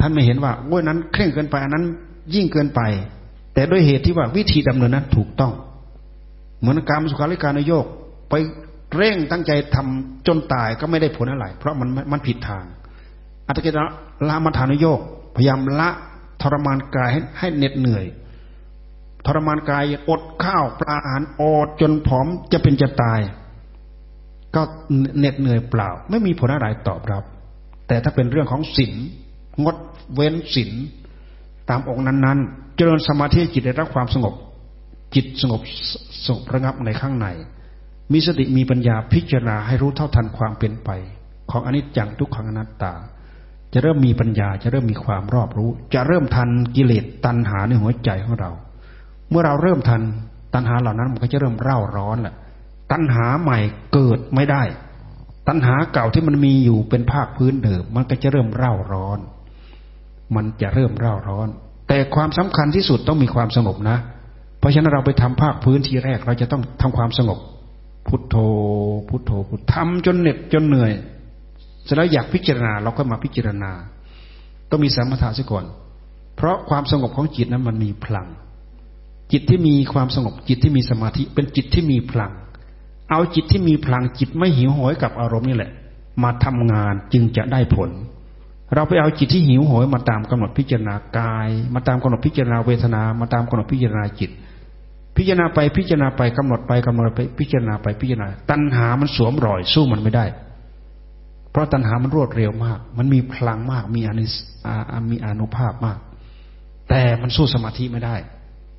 [0.01, 1.84] ท่านไม่เห็นว่าโอ้ยนั้นเคร่งเกินไปอันนั้น
[2.34, 2.80] ยิ่งเกินไป
[3.55, 5.53] แต่ด้วยเหตุที่ว่าวิธีดำเนินนั้นถูกต้อง
[6.61, 7.87] เหมือนการสุขาริการนโยก
[8.30, 8.34] ไป
[8.97, 12.64] เร่งตั้งใจทำจนตายก็ไม่ได้ผลอะไร เพราะมันมันผิดทาง
[13.47, 13.78] อัตกิจ
[14.28, 15.01] ละมัฐานโยก
[15.37, 15.89] พยายามละ
[16.43, 18.05] ทรมานกายให้ให้เหน็ดเหนื่อย
[19.26, 23.20] ทรมานกายอดข้าวปลาอาหารอดจนผอมจะเป็นจะตาย
[24.57, 24.63] ก็
[25.19, 27.25] เหน็ดเหนื่อยเปล่า ไม่มีผลอะไรตอบรับ
[27.89, 28.95] แต่ถ้าเป็นเรื่องของศีล
[29.65, 29.77] งด
[30.15, 30.73] เว้นศีล
[31.71, 34.35] ตามองค์นั้น ๆ เจริญสมาธิจิตได้รับความสงบ
[35.15, 35.61] จิตสงบ
[36.27, 37.27] สงบระงับในข้างใน
[38.13, 40.91] มีสติมีปัญญาพิจารณาให้รู้เท่าทันความเป็นไป
[41.51, 42.93] ของอนิจจังทุกขังอนัตตา
[43.73, 48.51] จะเริ่มมีปัญญาจะเริ่มมีความรอบรู้ จะเริ่มทันกิเลสตัณหาในหัวใจของเรา
[49.31, 50.03] เมื่อเราเริ่มทัน
[50.55, 52.35] ตัณหาเหล่านั้นมันก็จะเริ่มเร่าร้อนแหละ
[52.93, 53.59] ตัณหาใหม่
[53.93, 54.62] เกิดไม่ได้
[55.49, 59.18] ตัณหาเก่าที่มันมีอยู่เป็นภาคพื้นเดิมมันก็จะเริ่มเร่าร้อน
[60.37, 61.49] มันจะเริ่มเร่าร้อน
[61.89, 63.99] แต่ความสำคัญที่สุดต้องมีความสงบนะ
[64.59, 67.39] เพราะฉะนั้นเราไปทำภาคพื้นทีแรก เราจะต้องทำความสงบ
[68.09, 68.37] พุทโธ
[69.09, 70.93] พุทโธพุททำจนเหน็ดจนเหนื่อย
[71.84, 73.70] เสร็จแล้วอยากพิจารณาเราก็มาพิจารณา
[74.70, 75.64] ต้องมีสมถะซะก่อน
[76.37, 78.26] เพราะความสงบของจิตนั้นมันมีพลัง
[79.32, 82.32] จิตที่มีความสงบจิตที่มีสมาธิเป็นจิตที่มีพลัง
[83.11, 85.71] เอาจิตที่มีพลังจิตไม่หิวโหยกับอารมณ์นี่แหละ
[86.23, 87.91] มาทำงานจึงจะได้ผล
[88.75, 94.31] เราไปเอาจิตที่หิวโหยมาตามกำหนดพิจารณากาย มาตามกำหนดพิจารณาเวทนา มาตามกำหนดพิจารณาจิต
[95.17, 100.27] พิจารณาไปพิจารณาไปกำหนดไปกำหนดไปพิจารณาไปพิจารณา ตัณหามันสวมรอยสู้มันไม่ได้
[101.51, 104.35] เพราะตัณหามันรวดเร็วมาก มันมีพลังมากมีอนิส
[105.11, 105.99] มีอนุภาพมาก
[106.89, 108.17] แต่มันสู้สมาธิไม่ได้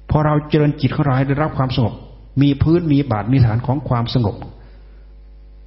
[0.10, 1.94] พอเราเจริญจิตของเราให้ได้รับความสงบ
[2.42, 4.36] มีพื้นมีบาดมีฐานของความสงบ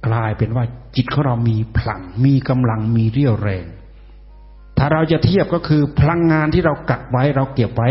[0.07, 0.65] กลายเป็นว่า
[0.95, 3.65] จิตของเรามีพลัง มีกำลังมีเรี่ยวแรง
[4.77, 7.89] ถ้าเราจะเทียบก็คือพลังงานที่เรากักไว้เราเก็บไว้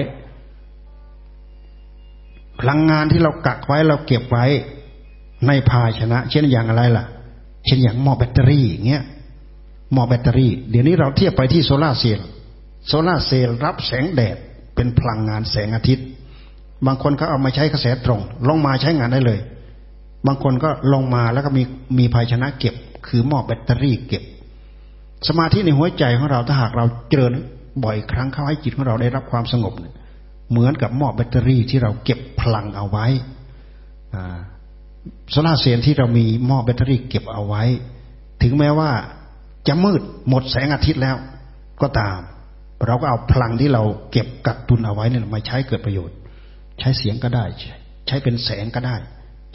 [2.60, 4.46] พลังงานที่เรากักไว้เราเก็บไว้
[5.46, 7.04] ในภาชนะ เช่นอย่างอะไรล่ะ
[7.66, 9.02] เช่นอย่างหม้อแบตเตอรี่อย่างเงี้ย
[9.92, 12.28] หม้อแบตเตอรี่ เดี๋ยวนี้เราเทียบไปที่โซลาเซลล์
[12.86, 14.36] โซลาเซลล์รับแสงแดด
[14.74, 16.06] เป็นพลังงานแสงอาทิตย์
[16.86, 19.40] บางคนเขาเอามาใช้กระแสตรง ลงมาใช้งานได้เลย
[20.26, 21.62] บางคนก็ลงมาแล้วก็มี
[21.98, 22.74] มีภาชนะเก็บ
[23.06, 24.22] คือหม้อแบตเตอรี่เก็บ
[25.28, 27.32] สมาธิในหัวใจของเราถ้าหากเราเจริญ
[27.84, 29.74] บ่อยครั้งเข้าให้จิตของเราได้รับความสงบ
[30.50, 33.06] เหมือนกับหม้อแบตเตอรี่ที่เราเก็บพลังเอาไว้
[35.30, 37.62] โซลาเซลล์ที่เรามีหม้อแบตเตอรี่เก็บเอาไว้
[38.42, 38.90] ถึงแม้ว่า
[39.68, 41.16] จะมืดหมดแสงอาทิตย์แล้ว
[41.82, 42.18] ก็ตาม
[42.86, 46.16] เราก็เอาพลังที่เราเก็บกักตุนเอาไว้เนี่ยมาใช้เกิดประโยชน์
[46.80, 47.44] ใช้เสียงก็ได้
[48.06, 48.96] ใช้เป็นแสงก็ได้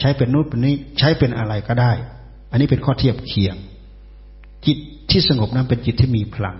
[0.00, 1.92] ใช้เป็นนู้นเป็นนี้ ใช้เป็นอะไรก็ได้
[2.50, 3.56] อันนี้เป็นข้อเทียบเคียง
[4.66, 4.78] จิต
[5.10, 6.56] ที่สงบนั้นเป็นจิตที่มีพลัง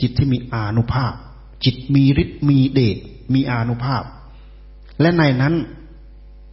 [0.00, 1.12] จิตที่มีอานุภาพ
[1.64, 2.96] จิตมีฤทธิ์มีเดช
[3.34, 4.02] มีอานุภาพ
[5.00, 5.54] และในนั้น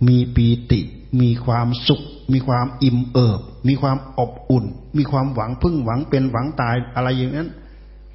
[0.08, 0.80] มีปีติ
[1.22, 2.02] มีความสุข
[2.34, 4.66] มีความอิ่มเอิบ มีความอบอุ่น
[4.98, 7.50] มีความหวังพึ่งหวังเป็นหวังตายอะไรอย่างนั้น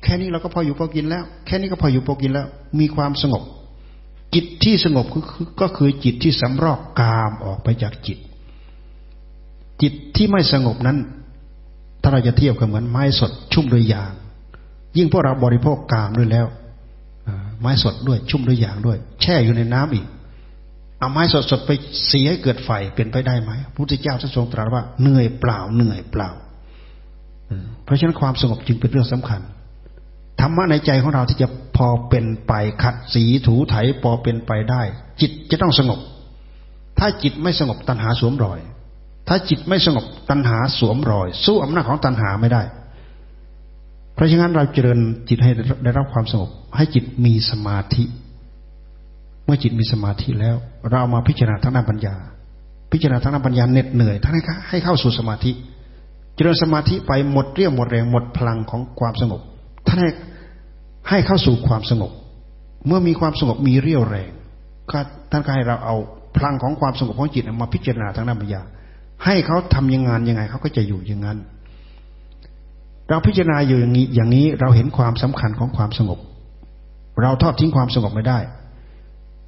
[0.02, 2.46] แค่นี้เราก็พออยู่พอกินแล้ว แค่นี้ก็พออยู่พอกินแล้ว
[2.80, 3.42] มีความสงบ
[4.34, 5.06] จิตที่สงบ
[5.60, 8.18] ก็คือจิตที่สำรอกกามออกไปจากจิต
[9.82, 10.98] จิตที่ไม่สงบนั้น
[12.02, 14.12] ถ้าเราจะเทียบกับเหมือนไม้สดชุ่มด้วยยาง
[14.96, 16.46] ยิ่งพวกเราบริโภคกามด้วยแล้ว
[17.60, 20.06] ไม้สดด้วยชุ่มด้วยยางด้วย แช่อยู่ในน้ำอีก
[20.98, 21.70] เอาไม้สดสดไป
[22.06, 26.30] เสียให้เกิดไฟเป็นไปได้ไหมพระพุทธเจ้าทรงตรัสว่าเหนื่อยเปล่าเหนื่อยเปล่า
[27.84, 29.40] เพราะฉะนั้นความสงบจึงเป็นเรื่องสำคัญ
[30.40, 34.82] ธรรมะในใจของเราที่จะพอเป็นไปขัดสีถูไถพอเป็นไปได้
[35.20, 36.00] จิตจะต้องสงบ
[36.98, 38.58] ถ้าจิตไม่สงบตัณหาสวมรอย
[39.28, 42.62] ถ้าจิตไม่สงบตัณหาสวมรอย สู้อำนาจของตัณหาไม่ได้
[44.14, 45.50] เพราะฉะนั้นเราเจริญจิตให้
[45.84, 48.04] ได้รับความสงบ ให้จิตมีสมาธิ
[49.44, 50.56] เมื่อจิตมีสมาธิแล้ว
[50.90, 52.14] เรามาพิจารณาทั้งน้านปัญญา
[52.92, 54.32] พิจารณาทั้งน้านปัญญาเหน็ดเหนื่อยท่าน
[54.68, 55.52] ให้เข้าสู่สมาธิ
[56.34, 59.40] เจริญสมาธิไปหมดเรี่ยวหมดแรงหมดพลังของความสงบ
[59.88, 60.10] ท่านให้
[61.08, 62.12] ให้เข้าสู่ความสงบ
[62.86, 64.30] เมื่อมีความสงบมีเรี่ยวแรง
[65.30, 65.96] ท่านก็ให้เราเอา
[66.36, 68.62] พลังของความสงบของจิตมาพิจารณาทางด้านปัญญา
[69.24, 71.38] ให้เขาทำยังงานยังไงเขาก็จะอยู่อย่างนั้น
[73.08, 76.18] เราพิจารณาอยู่อย่างนี้อย่างนี้เราเห็นความสำคัญของความสงบ
[77.22, 78.38] เราทอดทิ้งความสงบไม่ได้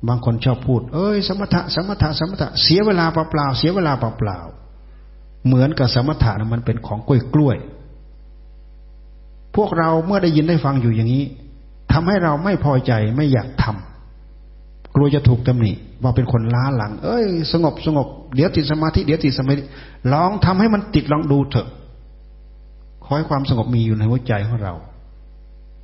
[0.09, 7.57] บางคนชอบพูด เอ้ย สมถะสมถะสมถะเสียเวลาเปล่าๆเสียเวลาเปล่าๆเหมือนกับสมถะนะมันเป็นของกล้วยกล้วย
[9.57, 11.25] พวกเราเมื่อได้ยินได้ฟังอยู่อย่างนี้
[11.93, 15.73] ทำให้เราไม่พอใจไม่อยากทำกลัวจะถูกตำหนิ
[16.03, 19.61] ว่าเป็นคนล้าหลัง เอ้ย สงบสงบเดี๋ยวติดสมาธิเดี๋ยวติดสมาธิ
[20.13, 21.69] ลองทำให้มันติดลองดูเถอะ
[23.05, 24.75] ขอให้ความสงบมีอยู่ในหัวใจของเรา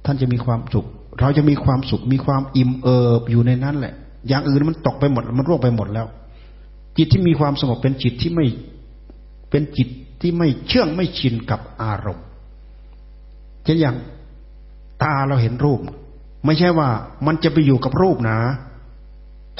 [0.04, 0.86] ท่านจะมีความสุข
[1.20, 3.94] เราจะมีความสุข มีความอิ่มเอิบอยู่ในนั้นแหละ
[4.28, 6.06] อย่างอื่นมันตกไปหมด มันร่วงไปหมดแล้ว
[6.96, 8.46] จิตที่มีความสงบเป็นจิตที่ไม่
[9.50, 9.88] เป็นจิต
[10.20, 12.25] ที่ไม่เชื่องไม่ชินกับอารมณ์
[13.66, 13.96] เช่นอย่าง
[15.02, 15.80] ตาเราเห็นรูป
[16.44, 16.88] ไม่ใช่ว่า
[17.26, 18.38] มันจะไปอยู่กับรูปนะ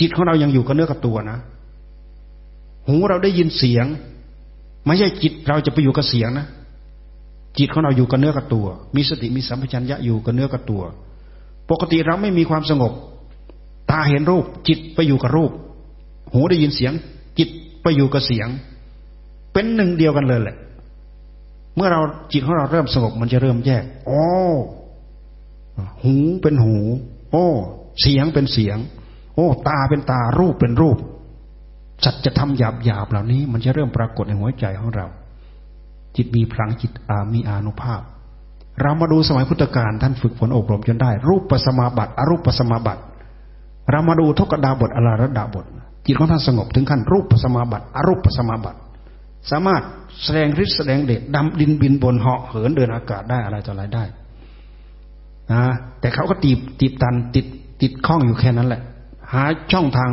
[0.01, 1.39] จิตของเรายังอยู่กับเนื้อกับตัวนะ
[2.87, 3.87] หูเราได้ยินเสียง
[4.87, 6.47] ไม่ใช่จิตเราจะไปอยู่กับเสียงนะ
[7.59, 10.83] จิตของเราอยู่กับเนื้อกับตัว มีสติมีสัมปชัญญะอยู่กับเนื้อกับตัว
[11.71, 12.93] ปกติเราไม่มีความสงบ
[13.91, 15.53] ตาเห็นรูป จิตไปอยู่กับรูป
[16.33, 16.93] หูได้ยินเสียง
[17.39, 17.49] จิต
[17.83, 18.49] ไปอยู่กับเสียง
[19.53, 20.57] เป็นหนึ่งเดียวกันเลยแหละ
[21.77, 22.01] เมื่อเรา
[22.33, 24.25] จิตของเราเริ่มสงบมันจะเริ่มแยก โอ้
[26.03, 26.77] หูเป็นหู
[27.33, 27.47] โอ้
[28.01, 28.79] เสียงเป็นเสียง
[29.35, 30.99] โอ้ ตาเป็นตารูปเป็นรูป
[32.05, 35.07] สัจธรรมหยาบหยาบเหล่านี้ มันจะเริ่มปรากฏในหัวใจของเรา
[36.17, 38.03] จิตมีพลังจิตอามีอานุภาพ
[38.83, 43.03] เรามาดูสมัยพุทธกาลท่านฝึกฝนอบรมจนได้ รูปปัสมาบัติอรูปปัสมาบัติ
[43.91, 45.65] เรามาดูทุกดาบทอลาระดาบท
[46.07, 48.79] จิตของท่านสงบถึงขั้นรูปปัสมาบัติอรูปปัสมาบัติ
[49.51, 49.83] สามารถ
[50.25, 54.05] แสดงฤทธิ์แสดงเดชดำดินบินบนเหาะเหินเดินอากาศได้อะไรต่ออะไรได้
[55.53, 55.63] นะ
[56.01, 57.47] แต่เขาก็ตีบตีบตันติด
[57.83, 58.83] ติดข้องอยู่แค่นั้นแหละ
[59.33, 60.11] หาช่องทาง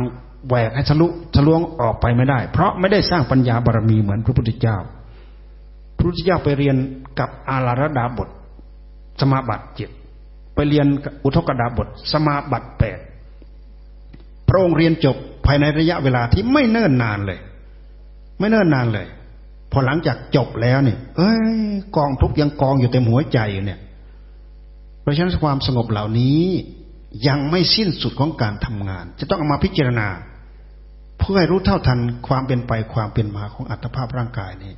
[0.48, 4.76] แหวกให้ทะลุทะลวงออกไปไม่ได้ เพราะไม่ได้สร้างปัญญาบารมีเหมือนพระพุทธเจ้า
[5.96, 6.76] พระพุทธเจ้าไปเรียน
[7.18, 8.28] กับอาราดาบท
[9.20, 9.90] สมาบัติเจ็ด
[10.54, 10.86] ไปเรียน
[11.24, 12.98] อุทกดาบท สมาบัติแปด
[14.48, 15.16] พระองค์เรียนจบ
[15.46, 17.40] ภายในระยะเวลาที่ไม่เนิ่นนานเลย
[18.38, 19.06] ไม่เนิ่นนานเลย
[19.74, 21.58] พอหลังจากจบแล้วเนี่ย เอ้ย
[21.96, 23.80] กองทุกยังกองอยู่เต็มหัวใจอยู่เนี่ย
[25.00, 26.42] เพราะฉะนั้นความสงบเหล่านี้
[27.28, 30.08] ยังไม่สิ้นสุดของการทำงาน จะต้องเอามาพิจารณา
[31.18, 31.98] เพื่อให้รู้เท่าทัน
[32.28, 34.72] ความเป็นไปความเป็นมาของอัตภาพร่างกายนี้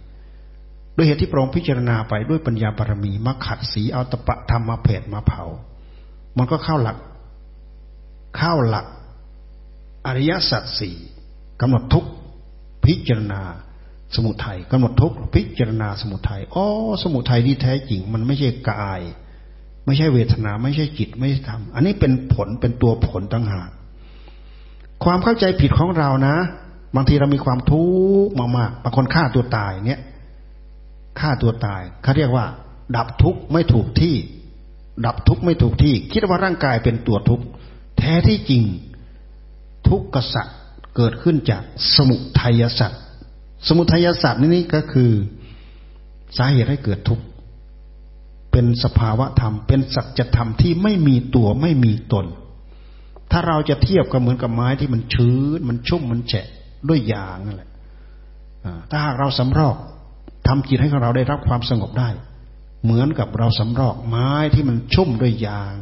[0.95, 5.43] โดยเหตุที่พระองค์พิจารณาไปด้วยปัญญาบารมีมาขัดสีเอาตะปะทำมาเพดมาเผา
[6.39, 6.97] มันก็เข้าหลัก
[8.37, 8.87] เข้าหลัก
[10.07, 10.97] อริยสัจสี่
[11.61, 12.05] กำหนดทุก
[12.85, 13.43] พิจารณา
[14.15, 16.65] สมุทัยกำหนดทุกพิจารณาสมุทัยอ๋อ
[17.03, 19.01] สมุทัยที่แท้จริง มันไม่ใช่กาย
[19.87, 23.69] ไม่ใช่เวทนา ไม่ใช่จิตไม่ใช่ธรรมอันนี้เป็นผลเป็นตัวผลต่างหาก
[25.05, 26.37] ความเข้าใจผิดของเรานะ
[26.97, 27.85] บางทีเรามีความทุ
[28.25, 30.01] กข์มากๆบางคนฆ่าตัวตายเนี่ย
[31.21, 32.47] ฆ่าตัวตายเขาเรียกว่า
[32.97, 34.15] ดับทุกข์ไม่ถูกที่
[35.07, 37.45] ดับทุกข์ไม่ถูกที่ คิดว่าร่างกายเป็นตัวทุกข์
[37.99, 38.63] แท้ที่จริง
[39.89, 40.57] ทุกข์กษัตริย์
[40.97, 41.63] เกิดขึ้นจาก
[41.95, 43.03] สมุทัยสัตว์
[43.69, 45.11] สมุทัยศาสตว์นี่ก็คือ
[46.37, 47.25] สาเหตุให้เกิดทุกข์
[48.53, 52.27] เป็นสภาวะธรรม เป็นสัจธรรมที่ไม่มีตัวไม่มีตน
[53.31, 56.47] ถ้าเราจะเทียบก็เหมือนกับไม้ที่มันชื้น มันชุ่มมันแฉะ
[56.89, 57.71] ด้วยยางนั่นแหละ
[58.91, 59.77] ถ้าหากเราสำรอก
[60.47, 62.09] ทำจิตให้ของเราได้รับความสงบได้
[62.85, 65.75] เหมือนกับเราสำรอกไม้ที่มันชุ่มด้วยยาง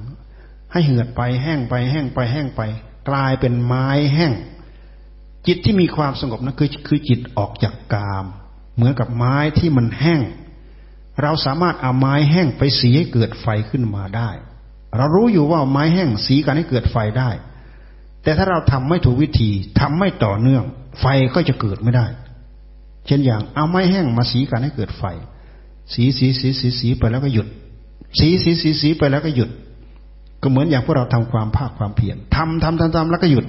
[0.73, 2.61] ให้เหือดไปแห้งไปแห้งไปแห้งไป
[3.09, 4.33] กลายเป็นไม้แห้ง
[5.47, 8.27] จิตที่มีความสงบนั้นคือคือจิตออกจากกาม
[8.75, 10.21] เหมือนกับไม้ที่มันแห้ง
[11.23, 14.31] เราสามารถเอาไม้แห้งไปสีให้เกิดไฟขึ้นมาได้
[14.97, 17.31] เรารู้อยู่ว่าไม้แห้งสีกันให้เกิดไฟได้
[18.23, 20.65] แต่ถ้าเราทำไม่ถูกวิธีทำไม่ต่อเนื่อง
[21.01, 22.07] ไฟก็จะเกิดไม่ได้
[23.07, 25.05] เช่นอย่างเอาไม้แห้งมาสีกันให้เกิดไฟ
[25.93, 27.47] สีสีสีสีสีไปแล้วก็หยุด
[28.19, 29.51] สีสีสีสีไปแล้วก็หยุด
[30.43, 33.45] ก็เหมือนอย่างพวกเราทำความภาคความเพียรทำทำทำทำแล้วก็หยุด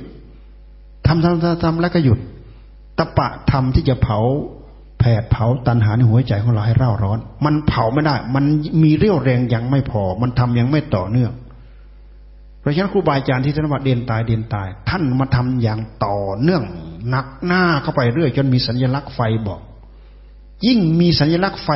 [1.07, 2.19] ทำทำทำทำแล้วก็หยุด
[2.97, 4.19] ตะปะทำที่จะเผา
[4.99, 8.45] แผดเผาตันหาในหัวใจของเราให้เร่าร้อน มันเผาไม่ได้ มัน
[8.83, 11.33] มีเรี่ยวแรงยังไม่พอ มันทำยังไม่ต่อเนื่อง
[12.59, 16.63] เพราะฉะนั้นครูบาอาจารย์ที่ท่านว่าเดินตายเดินตาย ท่านมาทำอย่างต่อเนื่อง
[17.09, 19.59] หนักหน้าเข้าไปเรื่อยจนมีสัญลักษณ์ไฟบอก
[20.65, 21.69] ยิ่งมีสัญลักษณ์ไฟ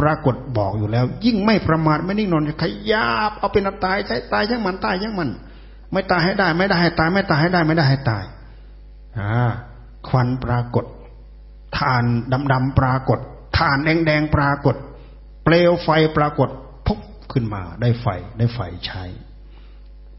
[0.00, 5.30] ปรากฏบอกอยู่แล้ว ยิ่งไม่ประมาทไม่นิ่งนอนขยับเอาเป็นตายใช้ตายยังมันตายยังมัน
[5.92, 8.24] ไม่ตายให้ได้ ไม่ได้ให้ตาย ไม่ตายให้ได้ ไม่ได้ให้ตาย
[10.08, 10.84] ควันปรากฏ
[11.78, 12.04] ทาน
[12.52, 13.18] ดำๆปรากฏ
[13.58, 14.76] ทานแดงๆปรากฏ
[15.44, 16.48] เปลวไฟปรากฏ
[16.86, 17.00] พุบ
[17.32, 18.06] ขึ้นมา ได้ไฟ
[18.38, 19.04] ได้ไฟใช้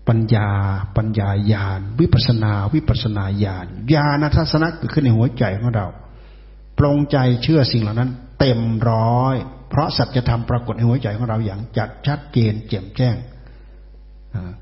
[0.07, 0.49] ปัญญา
[0.97, 5.87] ปัญญาญาณ วิปัสนา วิปัสนาญาณญาณทัศนะเกิดขึ้นในหัวใจของเรา
[6.77, 9.35] ปรงใจเชื่อสิ่งเหล่านั้น เต็มร้อย
[9.69, 13.15] เพราะสัจธรรมปรากฏในหัวใจของเราอย่างจัดชัดเจนแจ่มแจ้ง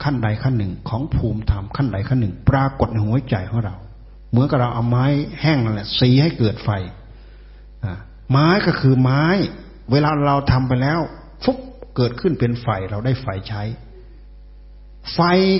[0.03, 3.75] ขั้นใดขั้นหนึ่งของภูมิธรรมขั้นใดขั้นหนึ่ง ปรากฏในหัวใจของเรา
[4.37, 5.05] มือนกับเราเอาไม้
[5.41, 6.69] แห้งนั่นแหละสีให้เกิดไฟ
[8.31, 9.23] ไม้ก็คือไม้
[9.91, 10.99] เวลาเราทำไปแล้ว
[11.43, 11.57] ฟุบ
[11.95, 13.63] เกิดขึ้นเป็นไฟเราได้ไฟใช้
[15.13, 15.19] ไฟ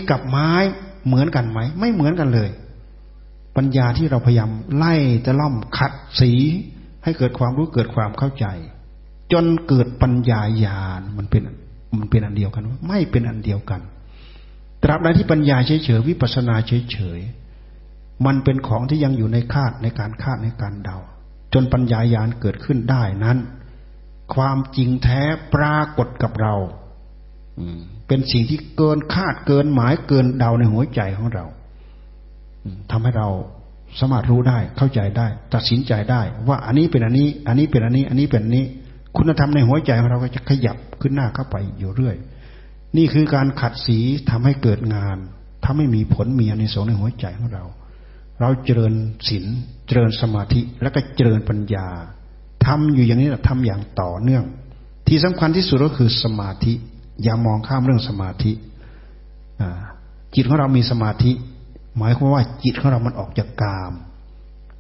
[0.10, 0.52] กับไม้
[1.06, 2.50] เหมือนกันไหม ไม่เหมือนกันเลย
[3.58, 4.94] ปัญญาที่เราพยายามไล่
[5.26, 6.32] จะล่อมขัดสี
[7.04, 8.46] ให้เกิดความรู้เกิดความเข้าใจ
[9.32, 11.42] จนเกิดปัญญาญาณมันเป็น
[12.00, 13.82] มันเป็นอันเดียวกัน ไม่เป็นอันเดียวกัน
[14.84, 17.20] ตราบใดที่ปัญญาเฉยเฉยวิปัสนาเฉยเฉย
[18.26, 20.98] มันเป็นของที่ยังอยู่ในคาดในการคาดในการเดา
[21.54, 23.38] จนปัญญายาณเกิดขึ้นได้นั้น
[24.36, 25.22] ความจริงแท้
[25.54, 26.56] ปรากฏกับเรา
[28.08, 31.46] เป็นสิ่งที่เกินคาดเกินหมายเกินเดาในหัวใจของเรา
[32.92, 33.30] ทำให้เรา
[34.00, 38.66] สามารถรู้ได้เข้าใจได้ ตัดสินใจได้ ว่าอันนี้เป็นอันนี้ อันนี้เป็นอันนี้ อันนี้เป็นอันนี้
[39.18, 42.16] คุณธรรมในหัวใจของเราก็จะขยับขึ้นหน้าเข้าไปอยู่เรื่อย
[42.98, 44.00] นี่คือการขัดสี
[44.30, 45.18] ทำให้เกิดงาน
[45.64, 47.64] ถ้าไม่มีผลมีอนิสงส์ในหัวใจของเรา
[48.40, 48.94] เราเจริญ
[49.28, 49.46] ศีล
[49.88, 51.88] เจริญสมาธิแล้วก็เจริญปัญญา
[52.66, 54.44] ทำอยู่อย่างนี้ทำอย่างต่อเนื่อง
[55.08, 56.74] ที่สำคัญที่สุดก็คือสมาธิ
[57.24, 58.52] อย่ามองข้ามเรื่องสมาธิ
[60.36, 61.32] จิตของเรามีสมาธิ
[61.98, 63.94] หมายความว่าจิตของเรามันออกจากกาม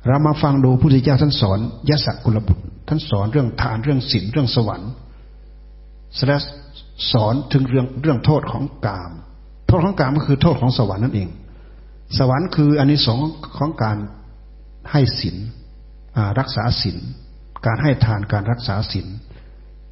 [0.07, 4.91] เรามาฟังดูพระพุทธเจ้าท่านสอนยศกุลบุตร ท่านสอนเรื่องทานเรื่องศีลเรื่องสวรรค์
[7.11, 9.11] สอนถึงเรื่องเรื่องโทษของกาม
[9.67, 11.29] โทษของกามก็คือโทษของสวรรค์นั่นเอง
[12.17, 13.19] สวรรค์คืออันนี้สอง
[13.57, 13.97] ของการ
[14.91, 15.37] ให้ศีล
[16.39, 16.97] รักษาศีล
[17.65, 19.07] การให้ทานการรักษาศีล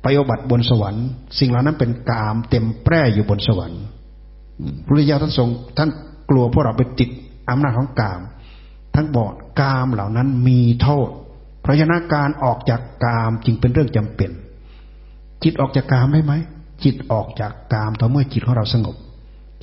[0.03, 1.05] ปฏิบัติบนสวรรค์
[1.39, 3.81] สิ่งเหล่านั้นเป็นกามเต็มแปร่อยู่บนสวรรค์
[4.85, 5.89] พระเจ้าท่านทรงท่าน
[6.29, 7.09] กลัวพวกเราไปติด
[7.49, 8.21] อำนาจของกาม
[8.93, 11.09] ท่านบอกกามเหล่านั้นมีโทษ
[11.61, 14.31] เพราะฉะนั้นการออกจากกามจึงเป็นเรื่องจำเป็น
[15.43, 16.33] จิตออกจากกามได้ไหม
[16.83, 18.95] จิตออกจากกามต่อเมื่อจิตของเราสงบ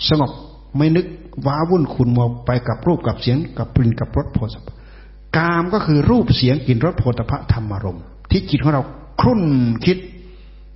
[0.09, 0.31] สงบ
[0.77, 1.07] ไม่นึก
[1.47, 4.63] ว้าวุ่นขุนมัวไปกับรูปกับเสียงกับกลิ่นกับรสโผฏฐะ
[5.37, 8.83] กามก็คือรูปเสียงกลิ่นรสโผฏฐะธรรมารมณ์ที่จิตของเรา
[9.21, 9.43] ครุ่น
[9.85, 9.99] คิด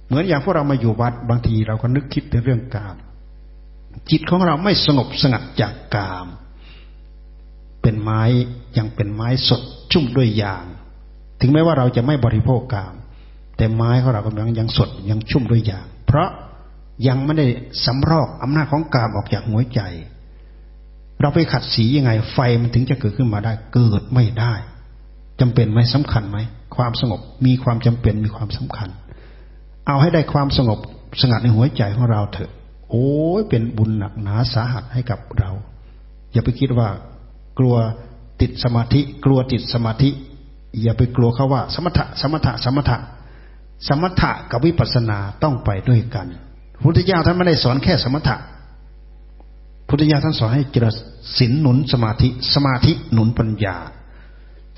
[0.07, 2.97] เหมือนอย่างพวกเรามาอยู่วัดบางทีเราก็นึกคิดในเรื่องกาม
[4.11, 6.27] จิตของเราไม่สงบสงัดจากกาม
[7.83, 8.23] เป็นไม้
[8.77, 9.61] ยังเป็นไม้สด
[9.93, 10.65] ชุ่มด้วยยาง
[11.41, 12.95] ถึงแม้ว่าเราจะไม่บริโภคกาม
[13.57, 16.29] แต่ไม้ของเรากำลังยังสดยังชุ่มด้วยยาง เพราะ
[17.07, 17.47] ยังไม่ได้
[17.85, 19.81] สำรอกอำนาจของกามออกจากหัวใจ
[21.21, 24.55] เราไปขัดสียังไง ไฟมันถึงจะเกิดขึ้นมาได้ เกิดไม่ได้
[25.41, 26.39] จำเป็นไหมสำคัญไหม
[26.77, 28.89] ความสงบมีความจำเป็นมีความสำคัญ
[29.87, 30.79] เอาให้ได้ความสงบ
[31.21, 32.51] สงัดในหัวใจของเราเถอะ
[32.91, 33.09] โอ้
[33.41, 35.51] ยเป็นบุญหนักหนาสาหัสให้กับเรา
[36.33, 36.89] อย่าไปคิดว่า
[37.59, 37.77] กลัว
[38.41, 40.11] ติดสมาธิ กลัวติดสมาธิ
[40.83, 42.99] อย่าไปกลัวเขาว่า สมถะสมถะสมถะ
[43.89, 46.27] สมถะกับวิปัสสนาต้องไปด้วยกัน
[46.83, 48.37] พุทธเจ้าท่านไม่ได้สอนแค่สมถะ
[49.89, 50.95] พุทธเจ้าท่านสอนให้เจริญ
[51.39, 53.77] ศีลหนุนสมาธิ สมาธิหนุนปัญญา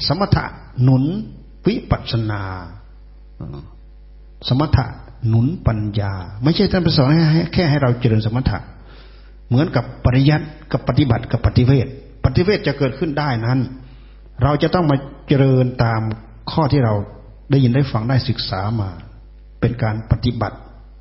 [0.06, 0.44] สมถะ
[0.82, 1.04] หนุน
[1.66, 2.42] วิปัสนา
[4.48, 4.86] สมถะ
[5.28, 8.58] หนุนปัญญา ไม่ใช่ท่านไปสอนให้แค่ให้เราเจริญสมถะ
[9.48, 11.86] เหมือนกับปริยัติกับปฏิบัติกับปฏิเวท
[12.24, 13.60] ปฏิเวทจะเกิดขึ้นได้นั้น
[14.42, 14.96] เราจะต้องมา
[15.28, 16.00] เจริญตาม
[16.52, 16.94] ข้อที่เรา
[17.50, 18.90] ได้ยินได้ฟังได้ศึกษามา
[19.60, 20.56] เป็นการปฏิบัติ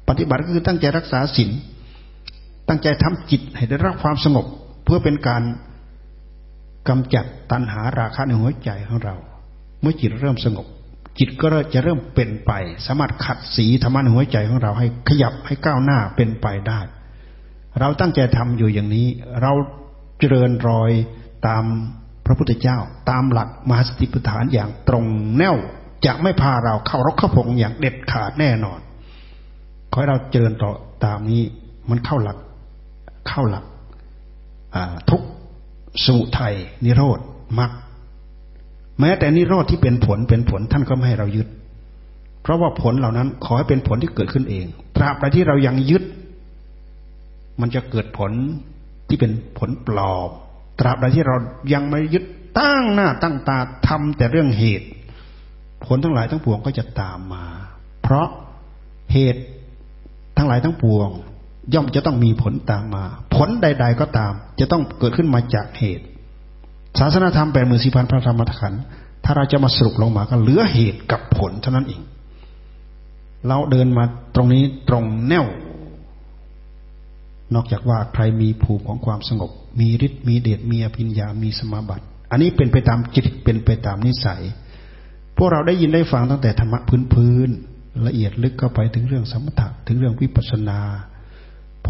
[0.10, 1.52] ปฏิบัติก็คือตั้งใจรักษาศีล
[2.68, 4.46] ตั้งใจทำจิตให้ได้รับความสงบ
[4.86, 5.44] เพื่อเป็นการ
[6.88, 9.16] กำจัดตัณหาราคะในหัวใจของเรา
[9.82, 10.66] เมื่อจิตเริ่มสงบ
[11.20, 12.52] จิตก็จะเริ่มเป็นไป
[12.86, 16.80] สามารถขัดสีธรรมะในหัวใจของเราให้ขยับให้ก้าวหน้าเป็นไปได้
[17.80, 19.08] เราตั้งใจทำอยู่อย่างนี้
[19.42, 19.52] เรา
[20.20, 20.92] เจริญรอย
[21.48, 21.64] ตาม
[22.26, 22.78] พระพุทธเจ้า
[23.10, 25.06] ตามหลักมหาสติปัฏฐานอย่างตรง
[25.38, 25.56] แนว
[26.06, 28.80] จะไม่พาเราเข้ารกเข้าพงอย่างเด็ดขาดแน่นอน
[29.92, 30.72] ขอให้เราเจริญต่อ
[31.06, 31.42] ตามนี้
[31.90, 32.38] มันเข้าหลัก
[33.28, 33.66] เข้าหลัก
[35.10, 35.22] ทุก
[36.06, 36.56] สมุทัย
[36.86, 37.20] นิโรธ
[37.60, 37.72] มรรค
[39.00, 41.48] แม้แต่นิโรธที่เป็นผลเป็นผลท่านก็ไม่ให้เรายึด
[42.42, 44.66] เพราะว่าผลเหล่านั้นขอให้เป็นผลที่เกิดขึ้นเอง
[44.96, 46.04] ตราบใดที่เรายังยึด
[47.62, 48.32] มันจะเกิดผล
[49.08, 50.30] ที่เป็นผลปลอม
[50.80, 51.36] ตราบใดที่เรา
[51.74, 52.24] ยังไม่ยึด
[52.60, 53.58] ตั้งหน้าตั้งตา
[53.88, 54.88] ทำแต่เรื่องเหตุ
[55.86, 57.46] ผลทั้งหลายทั้งปวงก็จะตามมา
[58.02, 58.28] เพราะ
[59.14, 59.42] เหตุ
[60.38, 61.10] ทั้งหลายทั้งปวง
[61.74, 63.06] ย่อมจะต้องมีผลตามมา
[63.36, 66.06] ผลใด ๆ ก็ตาม จะต้องเกิดขึ้นมาจากเหตุ
[67.00, 68.82] ศาสนาธรรมแปดหมื่นสี่พันพระธรรมขันธ์
[69.24, 72.02] ถ้าเราจะมาสรุปลงมาก็เหลือเหตุกับผลเท่านั้นเอง
[73.48, 74.04] เราเดินมา
[74.36, 75.46] ตรงนี้ตรงแนว
[77.54, 84.42] นอกจากว่าใครมีภูมิของความสงบ มีฤทธิ์มีเดชมีอภิญญา มีสมาบัติ อันนี้เป็นไปตามจิตเป็นไปตามนิสัย
[85.38, 87.50] พวกเราได้ยินได้ฟังตั้งแต่ธรรมะพื้นพื้น
[88.08, 90.80] ละเอียดลึกเข้าไปถึงเรื่องสมถะถึงเรื่องวิปัสสนา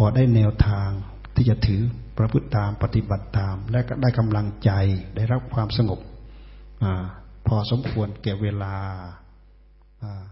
[0.04, 0.90] อได้แนวทาง
[1.34, 1.82] ที่จะถือ
[2.18, 4.70] ประพฤติตามปฏิบัติตาม และก็ได้กำลังใจ
[5.16, 6.00] ได้รับความสงบ
[6.82, 6.84] อ
[7.46, 8.74] พอสมควรแก่เวลา
[10.02, 10.24] อ่า